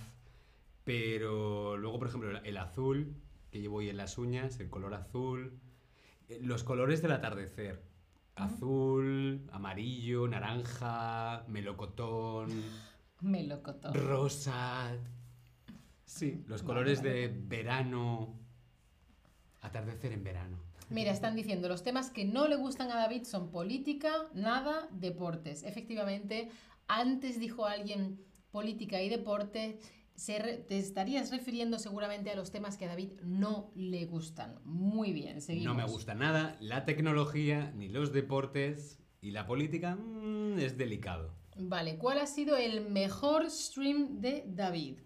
Pero 0.84 1.78
luego, 1.78 1.98
por 1.98 2.08
ejemplo, 2.08 2.38
el 2.44 2.56
azul, 2.58 3.16
que 3.50 3.62
llevo 3.62 3.78
hoy 3.78 3.88
en 3.88 3.96
las 3.96 4.18
uñas, 4.18 4.60
el 4.60 4.68
color 4.68 4.92
azul. 4.92 5.62
Eh, 6.28 6.40
los 6.42 6.62
colores 6.62 7.00
del 7.00 7.12
atardecer. 7.12 7.82
Azul, 8.34 9.48
amarillo, 9.50 10.28
naranja, 10.28 11.46
melocotón. 11.48 12.50
Melocotón. 13.22 13.94
Rosa. 13.94 14.94
Sí, 16.06 16.44
los 16.46 16.62
colores 16.62 17.02
de 17.02 17.28
verano, 17.28 18.38
atardecer 19.60 20.12
en 20.12 20.22
verano. 20.22 20.58
Mira, 20.90 21.10
están 21.12 21.34
diciendo, 21.34 21.68
los 21.68 21.82
temas 21.82 22.10
que 22.10 22.24
no 22.24 22.46
le 22.46 22.56
gustan 22.56 22.90
a 22.90 22.96
David 22.96 23.24
son 23.24 23.50
política, 23.50 24.28
nada, 24.34 24.88
deportes. 24.92 25.62
Efectivamente, 25.62 26.50
antes 26.88 27.40
dijo 27.40 27.64
alguien 27.66 28.20
política 28.50 29.00
y 29.02 29.08
deporte, 29.08 29.78
te 30.14 30.78
estarías 30.78 31.30
refiriendo 31.30 31.78
seguramente 31.78 32.30
a 32.30 32.36
los 32.36 32.52
temas 32.52 32.76
que 32.76 32.84
a 32.84 32.88
David 32.88 33.12
no 33.22 33.72
le 33.74 34.04
gustan. 34.04 34.60
Muy 34.64 35.12
bien, 35.12 35.40
seguimos. 35.40 35.74
No 35.74 35.74
me 35.74 35.90
gusta 35.90 36.14
nada 36.14 36.56
la 36.60 36.84
tecnología, 36.84 37.72
ni 37.74 37.88
los 37.88 38.12
deportes, 38.12 39.00
y 39.20 39.30
la 39.30 39.46
política 39.46 39.96
mm, 39.96 40.58
es 40.58 40.76
delicado. 40.76 41.34
Vale, 41.56 41.96
¿cuál 41.96 42.18
ha 42.18 42.26
sido 42.26 42.56
el 42.56 42.88
mejor 42.90 43.50
stream 43.50 44.20
de 44.20 44.44
David? 44.46 44.98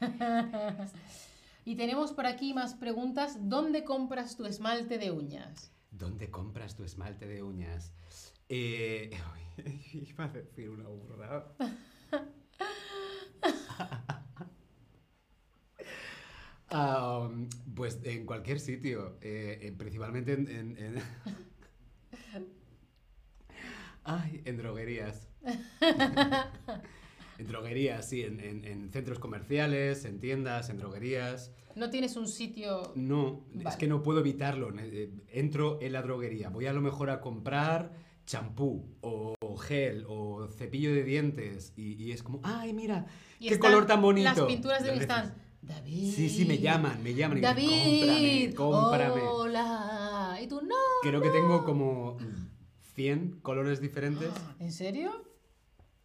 y 1.64 1.76
tenemos 1.76 2.12
por 2.12 2.26
aquí 2.26 2.54
más 2.54 2.74
preguntas. 2.74 3.38
¿Dónde 3.40 3.84
compras 3.84 4.36
tu 4.36 4.44
esmalte 4.46 4.98
de 4.98 5.10
uñas? 5.10 5.72
¿Dónde 5.90 6.30
compras 6.30 6.76
tu 6.76 6.84
esmalte 6.84 7.26
de 7.26 7.42
uñas? 7.42 7.92
Eh, 8.48 9.10
iba 9.92 10.24
a 10.24 10.28
decir 10.28 10.70
una 10.70 10.88
burrada. 10.88 11.54
Um, 16.70 17.48
pues 17.74 17.98
en 18.04 18.26
cualquier 18.26 18.60
sitio, 18.60 19.16
eh, 19.22 19.74
principalmente 19.78 20.34
en, 20.34 21.02
Ay, 24.04 24.42
en 24.44 24.56
droguerías. 24.58 25.28
En 27.38 27.46
droguerías, 27.46 28.08
sí, 28.08 28.22
en, 28.22 28.90
centros 28.92 29.18
comerciales, 29.20 30.04
en 30.04 30.18
tiendas, 30.18 30.70
en 30.70 30.78
droguerías. 30.78 31.52
¿No 31.76 31.88
tienes 31.88 32.16
un 32.16 32.26
sitio...? 32.26 32.92
No, 32.96 33.44
es 33.64 33.76
que 33.76 33.86
no 33.86 34.02
puedo 34.02 34.18
evitarlo. 34.20 34.72
Eh, 34.76 35.12
entro 35.28 35.78
en 35.80 35.92
la 35.92 36.02
droguería, 36.02 36.50
voy 36.50 36.66
a 36.66 36.72
lo 36.72 36.80
mejor 36.80 37.10
a 37.10 37.20
comprar 37.20 37.92
champú 38.26 38.84
o 39.00 39.36
gel 39.56 40.04
o 40.08 40.48
cepillo 40.48 40.92
de 40.92 41.04
dientes 41.04 41.72
y, 41.76 42.10
es 42.12 42.22
como, 42.22 42.40
ay, 42.42 42.72
mira, 42.72 43.06
qué 43.40 43.58
color 43.58 43.86
tan 43.86 44.02
bonito. 44.02 44.28
Las 44.28 44.40
pinturas 44.40 44.82
de 44.82 44.96
están... 44.96 45.34
David. 45.60 46.14
Sí, 46.14 46.30
sí, 46.30 46.44
me 46.44 46.58
llaman, 46.58 47.02
me 47.02 47.14
llaman. 47.14 47.40
David. 47.40 48.54
cómprame, 48.54 49.10
cómprame. 49.14 49.20
Hola. 49.28 50.38
Y 50.42 50.46
tú, 50.46 50.62
no. 50.62 50.74
Creo 51.02 51.20
que 51.20 51.30
tengo 51.30 51.64
como 51.64 52.16
100 52.94 53.40
colores 53.42 53.80
diferentes. 53.80 54.30
¿En 54.60 54.72
serio? 54.72 55.27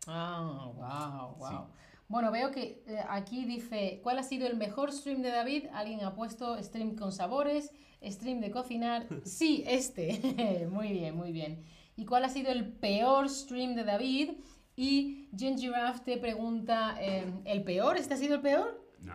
Ah, 0.08 0.70
wow, 0.76 1.36
wow. 1.38 1.68
Bueno, 2.08 2.32
veo 2.32 2.52
que 2.52 2.84
eh, 2.86 3.00
aquí 3.10 3.46
dice, 3.46 4.00
¿cuál 4.04 4.20
ha 4.20 4.24
sido 4.24 4.46
el 4.46 4.56
mejor 4.56 4.92
stream 4.92 5.22
de 5.22 5.30
David? 5.30 5.66
Alguien 5.74 6.04
ha 6.04 6.14
puesto 6.14 6.62
stream 6.62 6.96
con 6.96 7.12
sabores, 7.12 7.72
stream 8.04 8.40
de 8.40 8.52
cocinar. 8.52 9.08
Sí, 9.26 9.64
este. 9.66 10.68
muy 10.72 10.90
bien, 10.90 11.16
muy 11.16 11.32
bien. 11.32 11.64
¿Y 11.96 12.06
cuál 12.06 12.26
ha 12.26 12.30
sido 12.30 12.52
el 12.52 12.72
peor 12.72 13.30
stream 13.30 13.76
de 13.76 13.84
David? 13.84 14.32
Y 14.76 15.30
Jen 15.38 15.58
Giraffe 15.58 16.04
te 16.04 16.18
pregunta, 16.18 16.96
em, 17.00 17.42
¿el 17.46 17.64
peor? 17.64 17.98
¿Este 17.98 18.16
ha 18.16 18.18
sido 18.18 18.36
el 18.36 18.42
peor? 18.42 18.84
No, 19.00 19.14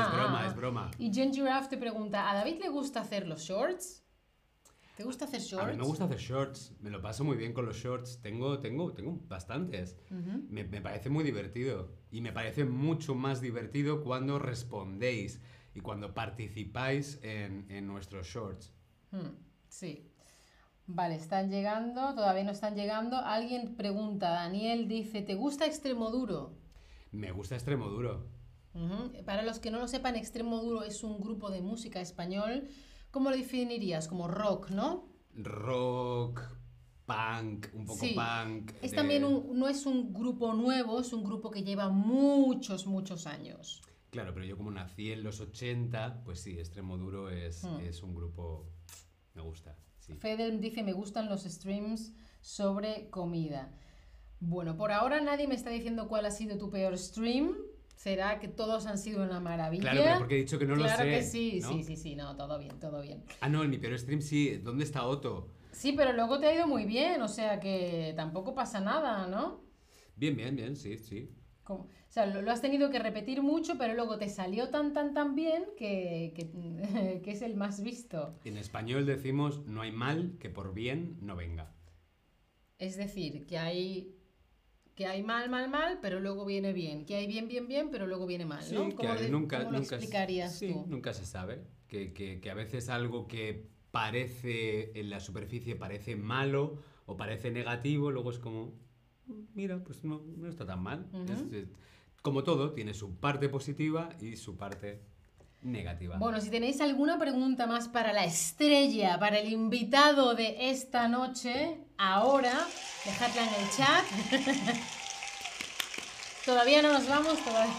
es 0.00 0.12
broma, 0.12 0.46
es 0.46 0.54
broma. 0.54 0.90
Y 0.98 1.12
Jen 1.12 1.32
Giraffe 1.32 1.68
te 1.68 1.76
pregunta, 1.78 2.30
¿a 2.30 2.34
David 2.34 2.60
le 2.60 2.68
gusta 2.68 3.00
hacer 3.00 3.26
los 3.26 3.42
shorts? 3.42 4.04
¿Te 4.98 5.04
gusta 5.04 5.26
hacer 5.26 5.40
A 5.40 5.44
shorts? 5.44 5.70
mí 5.70 5.76
me 5.76 5.84
gusta 5.84 6.04
hacer 6.06 6.18
shorts, 6.18 6.74
me 6.80 6.90
lo 6.90 7.00
paso 7.00 7.22
muy 7.22 7.36
bien 7.36 7.52
con 7.52 7.64
los 7.64 7.76
shorts. 7.76 8.20
Tengo, 8.20 8.58
tengo, 8.58 8.92
tengo 8.92 9.20
bastantes. 9.28 9.96
Me, 10.50 10.64
me 10.64 10.80
parece 10.80 11.08
muy 11.08 11.22
divertido. 11.22 11.92
Y 12.10 12.20
me 12.20 12.32
parece 12.32 12.64
mucho 12.64 13.14
más 13.14 13.40
divertido 13.40 14.02
cuando 14.02 14.40
respondéis 14.40 15.40
y 15.72 15.80
cuando 15.82 16.14
participáis 16.14 17.20
en, 17.22 17.70
en 17.70 17.86
nuestros 17.86 18.26
shorts. 18.26 18.72
Hmm, 19.12 19.36
Sí. 19.68 20.04
Vale, 20.88 21.14
están 21.14 21.48
llegando, 21.48 22.14
todavía 22.16 22.42
no 22.42 22.50
están 22.50 22.74
llegando. 22.74 23.18
Alguien 23.18 23.76
pregunta, 23.76 24.30
Daniel 24.30 24.88
dice, 24.88 25.22
¿te 25.22 25.36
gusta 25.36 25.64
Extremo 25.66 26.10
Duro? 26.10 26.56
Me 27.12 27.30
gusta 27.30 27.54
extremo 27.54 27.88
duro. 27.88 28.26
Para 29.24 29.42
los 29.42 29.58
que 29.60 29.70
no 29.70 29.78
lo 29.78 29.86
sepan, 29.88 30.16
Extremo 30.16 30.58
Duro 30.62 30.82
es 30.84 31.02
un 31.04 31.20
grupo 31.20 31.50
de 31.50 31.62
música 31.62 32.00
español. 32.00 32.68
¿Cómo 33.18 33.30
lo 33.30 33.36
definirías? 33.36 34.06
Como 34.06 34.28
rock, 34.28 34.70
¿no? 34.70 35.08
Rock, 35.34 36.40
punk, 37.04 37.66
un 37.74 37.84
poco 37.84 37.98
Sí. 37.98 38.14
punk. 38.14 38.70
Es 38.80 38.92
de- 38.92 38.96
también 38.96 39.24
un, 39.24 39.58
no 39.58 39.66
es 39.68 39.86
un 39.86 40.12
grupo 40.12 40.54
nuevo, 40.54 41.00
es 41.00 41.12
un 41.12 41.24
grupo 41.24 41.50
que 41.50 41.64
lleva 41.64 41.88
muchos, 41.88 42.86
muchos 42.86 43.26
años. 43.26 43.82
Claro, 44.10 44.32
pero 44.34 44.46
yo 44.46 44.56
como 44.56 44.70
nací 44.70 45.10
en 45.10 45.24
los 45.24 45.40
80, 45.40 46.22
pues 46.24 46.38
sí, 46.42 46.60
extremo 46.60 46.96
duro 46.96 47.28
es, 47.28 47.64
Hmm. 47.64 47.80
es 47.80 48.04
un 48.04 48.14
grupo... 48.14 48.68
Me 49.34 49.42
gusta, 49.42 49.76
sí. 49.98 50.14
Fedel 50.14 50.60
dice, 50.60 50.84
me 50.84 50.92
gustan 50.92 51.28
los 51.28 51.42
streams 51.42 52.12
sobre 52.40 53.10
comida. 53.10 53.74
Bueno, 54.38 54.76
por 54.76 54.92
ahora 54.92 55.20
nadie 55.20 55.48
me 55.48 55.56
está 55.56 55.70
diciendo 55.70 56.06
cuál 56.06 56.24
ha 56.26 56.30
sido 56.30 56.56
tu 56.56 56.70
peor 56.70 56.96
stream. 56.96 57.56
¿Será 57.98 58.38
que 58.38 58.46
todos 58.46 58.86
han 58.86 58.96
sido 58.96 59.24
una 59.24 59.40
maravilla? 59.40 59.90
Claro, 59.90 60.02
pero 60.04 60.18
porque 60.20 60.34
he 60.36 60.38
dicho 60.38 60.56
que 60.56 60.66
no 60.66 60.76
Claro 60.76 61.02
lo 61.02 61.10
sé. 61.10 61.16
que 61.16 61.22
sí, 61.24 61.58
¿no? 61.60 61.68
sí, 61.72 61.82
sí, 61.82 61.96
sí, 61.96 62.14
no, 62.14 62.36
todo 62.36 62.56
bien, 62.56 62.78
todo 62.78 63.02
bien. 63.02 63.24
Ah, 63.40 63.48
no, 63.48 63.64
en 63.64 63.70
mi 63.70 63.78
peor 63.78 63.98
stream 63.98 64.20
sí. 64.22 64.58
¿Dónde 64.58 64.84
está 64.84 65.04
Otto? 65.04 65.48
Sí, 65.72 65.92
pero 65.96 66.12
luego 66.12 66.38
te 66.38 66.46
ha 66.46 66.54
ido 66.54 66.68
muy 66.68 66.84
bien, 66.84 67.20
o 67.22 67.28
sea 67.28 67.58
que 67.58 68.12
tampoco 68.16 68.54
pasa 68.54 68.80
nada, 68.80 69.26
¿no? 69.26 69.60
Bien, 70.14 70.36
bien, 70.36 70.54
bien, 70.54 70.76
sí, 70.76 70.96
sí. 70.96 71.28
Como- 71.64 71.82
o 71.84 71.88
sea, 72.10 72.24
lo, 72.26 72.40
lo 72.40 72.50
has 72.52 72.62
tenido 72.62 72.88
que 72.90 73.00
repetir 73.00 73.42
mucho, 73.42 73.76
pero 73.76 73.94
luego 73.94 74.16
te 74.16 74.28
salió 74.28 74.70
tan, 74.70 74.92
tan, 74.92 75.12
tan 75.12 75.34
bien 75.34 75.64
que, 75.76 76.32
que, 76.36 77.20
que 77.24 77.30
es 77.32 77.42
el 77.42 77.56
más 77.56 77.82
visto. 77.82 78.34
En 78.44 78.56
español 78.56 79.06
decimos, 79.06 79.66
no 79.66 79.82
hay 79.82 79.90
mal 79.92 80.36
que 80.38 80.50
por 80.50 80.72
bien 80.72 81.18
no 81.20 81.34
venga. 81.36 81.74
Es 82.78 82.96
decir, 82.96 83.46
que 83.46 83.58
hay, 83.58 84.16
que 84.98 85.06
hay 85.06 85.22
mal, 85.22 85.48
mal, 85.48 85.70
mal, 85.70 86.00
pero 86.02 86.18
luego 86.18 86.44
viene 86.44 86.72
bien. 86.72 87.06
Que 87.06 87.14
hay 87.14 87.28
bien, 87.28 87.46
bien, 87.46 87.68
bien, 87.68 87.88
pero 87.88 88.08
luego 88.08 88.26
viene 88.26 88.44
mal, 88.44 88.64
Sí, 88.64 88.74
¿no? 88.74 88.88
que 88.88 88.96
¿Cómo, 88.96 89.14
lo, 89.14 89.28
nunca, 89.28 89.58
cómo 89.58 89.70
lo 89.70 89.78
nunca 89.78 89.90
se- 89.90 89.94
explicarías 89.94 90.58
sí, 90.58 90.72
tú? 90.72 90.86
nunca 90.88 91.14
se 91.14 91.24
sabe. 91.24 91.62
Que, 91.86 92.12
que- 92.12 92.40
que 92.40 92.50
a 92.50 92.54
veces 92.54 92.88
algo 92.88 93.28
que 93.28 93.68
parece 93.92 94.90
en 94.98 95.08
la 95.08 95.20
superficie 95.20 95.76
parece 95.76 96.16
malo 96.16 96.78
o 97.06 97.16
parece 97.16 97.52
negativo, 97.52 98.10
luego 98.10 98.32
es 98.32 98.40
como, 98.40 98.72
mira, 99.54 99.78
pues 99.84 100.02
no, 100.02 100.20
no 100.36 100.48
está 100.48 100.66
tan 100.66 100.82
mal. 100.82 101.06
Ujú. 101.12 101.32
Es- 101.32 101.52
es- 101.52 101.68
como 102.20 102.42
todo, 102.42 102.72
tiene 102.72 102.92
su 102.92 103.14
parte 103.20 103.48
positiva 103.48 104.08
y 104.20 104.34
su 104.34 104.56
parte 104.56 104.98
negativa. 105.62 106.18
Bueno, 106.18 106.40
si 106.40 106.50
tenéis 106.50 106.80
alguna 106.80 107.20
pregunta 107.20 107.68
más 107.68 107.86
para 107.88 108.12
la 108.12 108.24
estrella, 108.24 109.16
para 109.20 109.38
el 109.38 109.52
invitado 109.52 110.34
de 110.34 110.70
esta 110.70 111.06
noche, 111.06 111.78
ahora, 111.98 112.66
dejadla 113.04 113.42
en 113.42 113.54
el 113.54 113.70
chat. 113.76 114.04
todavía 116.46 116.80
no 116.82 116.92
nos 116.92 117.06
vamos, 117.08 117.38
todavía. 117.44 117.74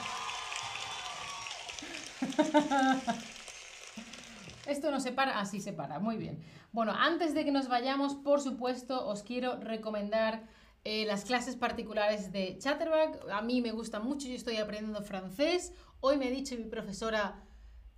Esto 4.68 4.92
no 4.92 5.00
se 5.00 5.12
para, 5.12 5.40
así 5.40 5.62
se 5.62 5.74
para, 5.74 5.98
muy 6.00 6.18
bien. 6.18 6.44
Bueno, 6.72 6.94
antes 6.96 7.34
de 7.34 7.44
que 7.44 7.52
nos 7.52 7.68
vayamos, 7.68 8.14
por 8.14 8.42
supuesto, 8.42 9.08
os 9.08 9.24
quiero 9.24 9.58
recomendar 9.60 10.44
eh, 10.84 11.06
las 11.06 11.26
clases 11.26 11.56
particulares 11.56 12.32
de 12.32 12.58
Chatterback. 12.60 13.28
A 13.32 13.42
mí 13.42 13.62
me 13.62 13.72
gusta 13.72 14.00
mucho, 14.00 14.28
yo 14.28 14.36
estoy 14.36 14.58
aprendiendo 14.58 15.02
francés. 15.02 15.74
Hoy 16.02 16.18
me 16.18 16.28
ha 16.28 16.30
dicho 16.30 16.56
mi 16.56 16.66
profesora, 16.66 17.42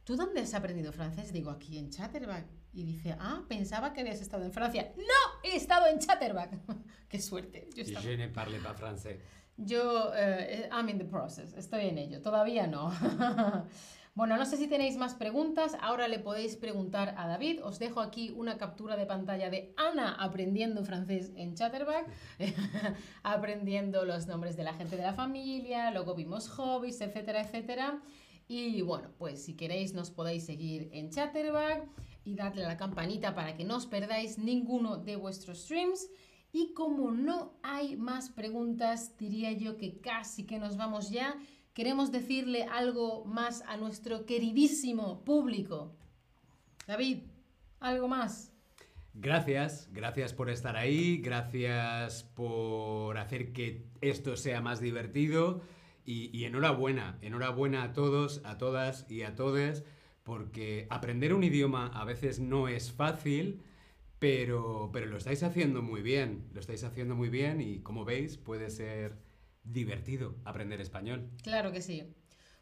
¿tú 0.03 0.15
dónde 0.15 0.41
has 0.41 0.53
aprendido 0.53 0.91
francés? 0.91 1.31
Digo, 1.33 1.51
aquí 1.51 1.77
en 1.77 1.89
Chatterback. 1.89 2.45
Y 2.73 2.83
dice, 2.83 3.15
ah, 3.19 3.43
pensaba 3.49 3.91
que 3.93 4.01
habías 4.01 4.21
estado 4.21 4.45
en 4.45 4.51
Francia. 4.53 4.91
¡No! 4.95 5.03
He 5.43 5.55
estado 5.55 5.87
en 5.87 5.99
Chatterback. 5.99 6.51
¡Qué 7.09 7.19
suerte! 7.19 7.69
Yo, 7.75 7.83
estaba- 7.83 8.01
Je 8.05 8.17
ne 8.17 8.29
parle 8.29 8.59
pas 8.59 8.77
français. 8.79 9.17
yo, 9.57 10.11
eh, 10.15 10.69
I'm 10.71 10.87
in 10.89 10.97
the 10.97 11.05
process, 11.05 11.53
estoy 11.53 11.87
en 11.87 11.97
ello, 11.97 12.21
todavía 12.21 12.65
no. 12.67 12.91
bueno, 14.15 14.37
no 14.37 14.45
sé 14.45 14.55
si 14.57 14.67
tenéis 14.67 14.95
más 14.97 15.13
preguntas, 15.15 15.75
ahora 15.81 16.07
le 16.07 16.17
podéis 16.19 16.55
preguntar 16.55 17.13
a 17.17 17.27
David. 17.27 17.61
Os 17.63 17.77
dejo 17.77 17.99
aquí 17.99 18.31
una 18.31 18.57
captura 18.57 18.95
de 18.95 19.05
pantalla 19.05 19.49
de 19.49 19.73
Ana 19.77 20.15
aprendiendo 20.15 20.83
francés 20.85 21.31
en 21.35 21.53
Chatterback, 21.55 22.07
aprendiendo 23.23 24.05
los 24.05 24.27
nombres 24.27 24.55
de 24.55 24.63
la 24.63 24.73
gente 24.73 24.95
de 24.95 25.03
la 25.03 25.13
familia, 25.13 25.91
luego 25.91 26.15
vimos 26.15 26.49
hobbies, 26.49 27.01
etcétera, 27.01 27.41
etcétera. 27.41 28.01
Y 28.53 28.81
bueno, 28.81 29.07
pues 29.17 29.45
si 29.45 29.53
queréis 29.53 29.93
nos 29.93 30.11
podéis 30.11 30.45
seguir 30.45 30.89
en 30.91 31.09
Chatterback 31.09 31.87
y 32.25 32.35
darle 32.35 32.65
a 32.65 32.67
la 32.67 32.75
campanita 32.75 33.33
para 33.33 33.55
que 33.55 33.63
no 33.63 33.77
os 33.77 33.85
perdáis 33.85 34.37
ninguno 34.37 34.97
de 34.97 35.15
vuestros 35.15 35.63
streams. 35.63 36.09
Y 36.51 36.73
como 36.73 37.11
no 37.11 37.53
hay 37.63 37.95
más 37.95 38.29
preguntas, 38.29 39.17
diría 39.17 39.53
yo 39.53 39.77
que 39.77 40.01
casi 40.01 40.45
que 40.45 40.59
nos 40.59 40.75
vamos 40.75 41.11
ya. 41.11 41.37
Queremos 41.73 42.11
decirle 42.11 42.65
algo 42.65 43.23
más 43.23 43.63
a 43.67 43.77
nuestro 43.77 44.25
queridísimo 44.25 45.23
público. 45.23 45.95
David, 46.87 47.19
¿algo 47.79 48.09
más? 48.09 48.51
Gracias, 49.13 49.87
gracias 49.93 50.33
por 50.33 50.49
estar 50.49 50.75
ahí, 50.75 51.19
gracias 51.19 52.25
por 52.25 53.17
hacer 53.17 53.53
que 53.53 53.85
esto 54.01 54.35
sea 54.35 54.59
más 54.59 54.81
divertido 54.81 55.61
y, 56.05 56.35
y 56.37 56.45
enhorabuena, 56.45 57.17
enhorabuena 57.21 57.83
a 57.83 57.93
todos, 57.93 58.41
a 58.43 58.57
todas 58.57 59.05
y 59.09 59.23
a 59.23 59.35
todes, 59.35 59.83
porque 60.23 60.87
aprender 60.89 61.33
un 61.33 61.43
idioma 61.43 61.87
a 61.87 62.05
veces 62.05 62.39
no 62.39 62.67
es 62.67 62.91
fácil, 62.91 63.63
pero, 64.19 64.91
pero 64.93 65.07
lo 65.07 65.17
estáis 65.17 65.41
haciendo 65.43 65.81
muy 65.81 66.01
bien, 66.01 66.47
lo 66.53 66.59
estáis 66.59 66.83
haciendo 66.83 67.15
muy 67.15 67.29
bien 67.29 67.59
y 67.59 67.79
como 67.79 68.05
veis 68.05 68.37
puede 68.37 68.69
ser 68.69 69.17
divertido 69.63 70.35
aprender 70.45 70.79
español. 70.79 71.29
Claro 71.43 71.71
que 71.71 71.81
sí. 71.81 72.13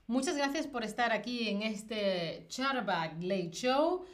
Muchas 0.08 0.38
gracias 0.38 0.68
por 0.68 0.84
estar 0.84 1.12
aquí 1.12 1.50
en 1.50 1.62
este 1.62 2.46
Charback 2.48 3.22
Late 3.22 3.52
Show. 3.52 4.06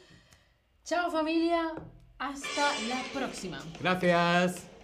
Chao 0.84 1.10
familia, 1.10 1.72
hasta 2.18 2.80
la 2.88 3.02
próxima. 3.14 3.62
Gracias. 3.80 4.75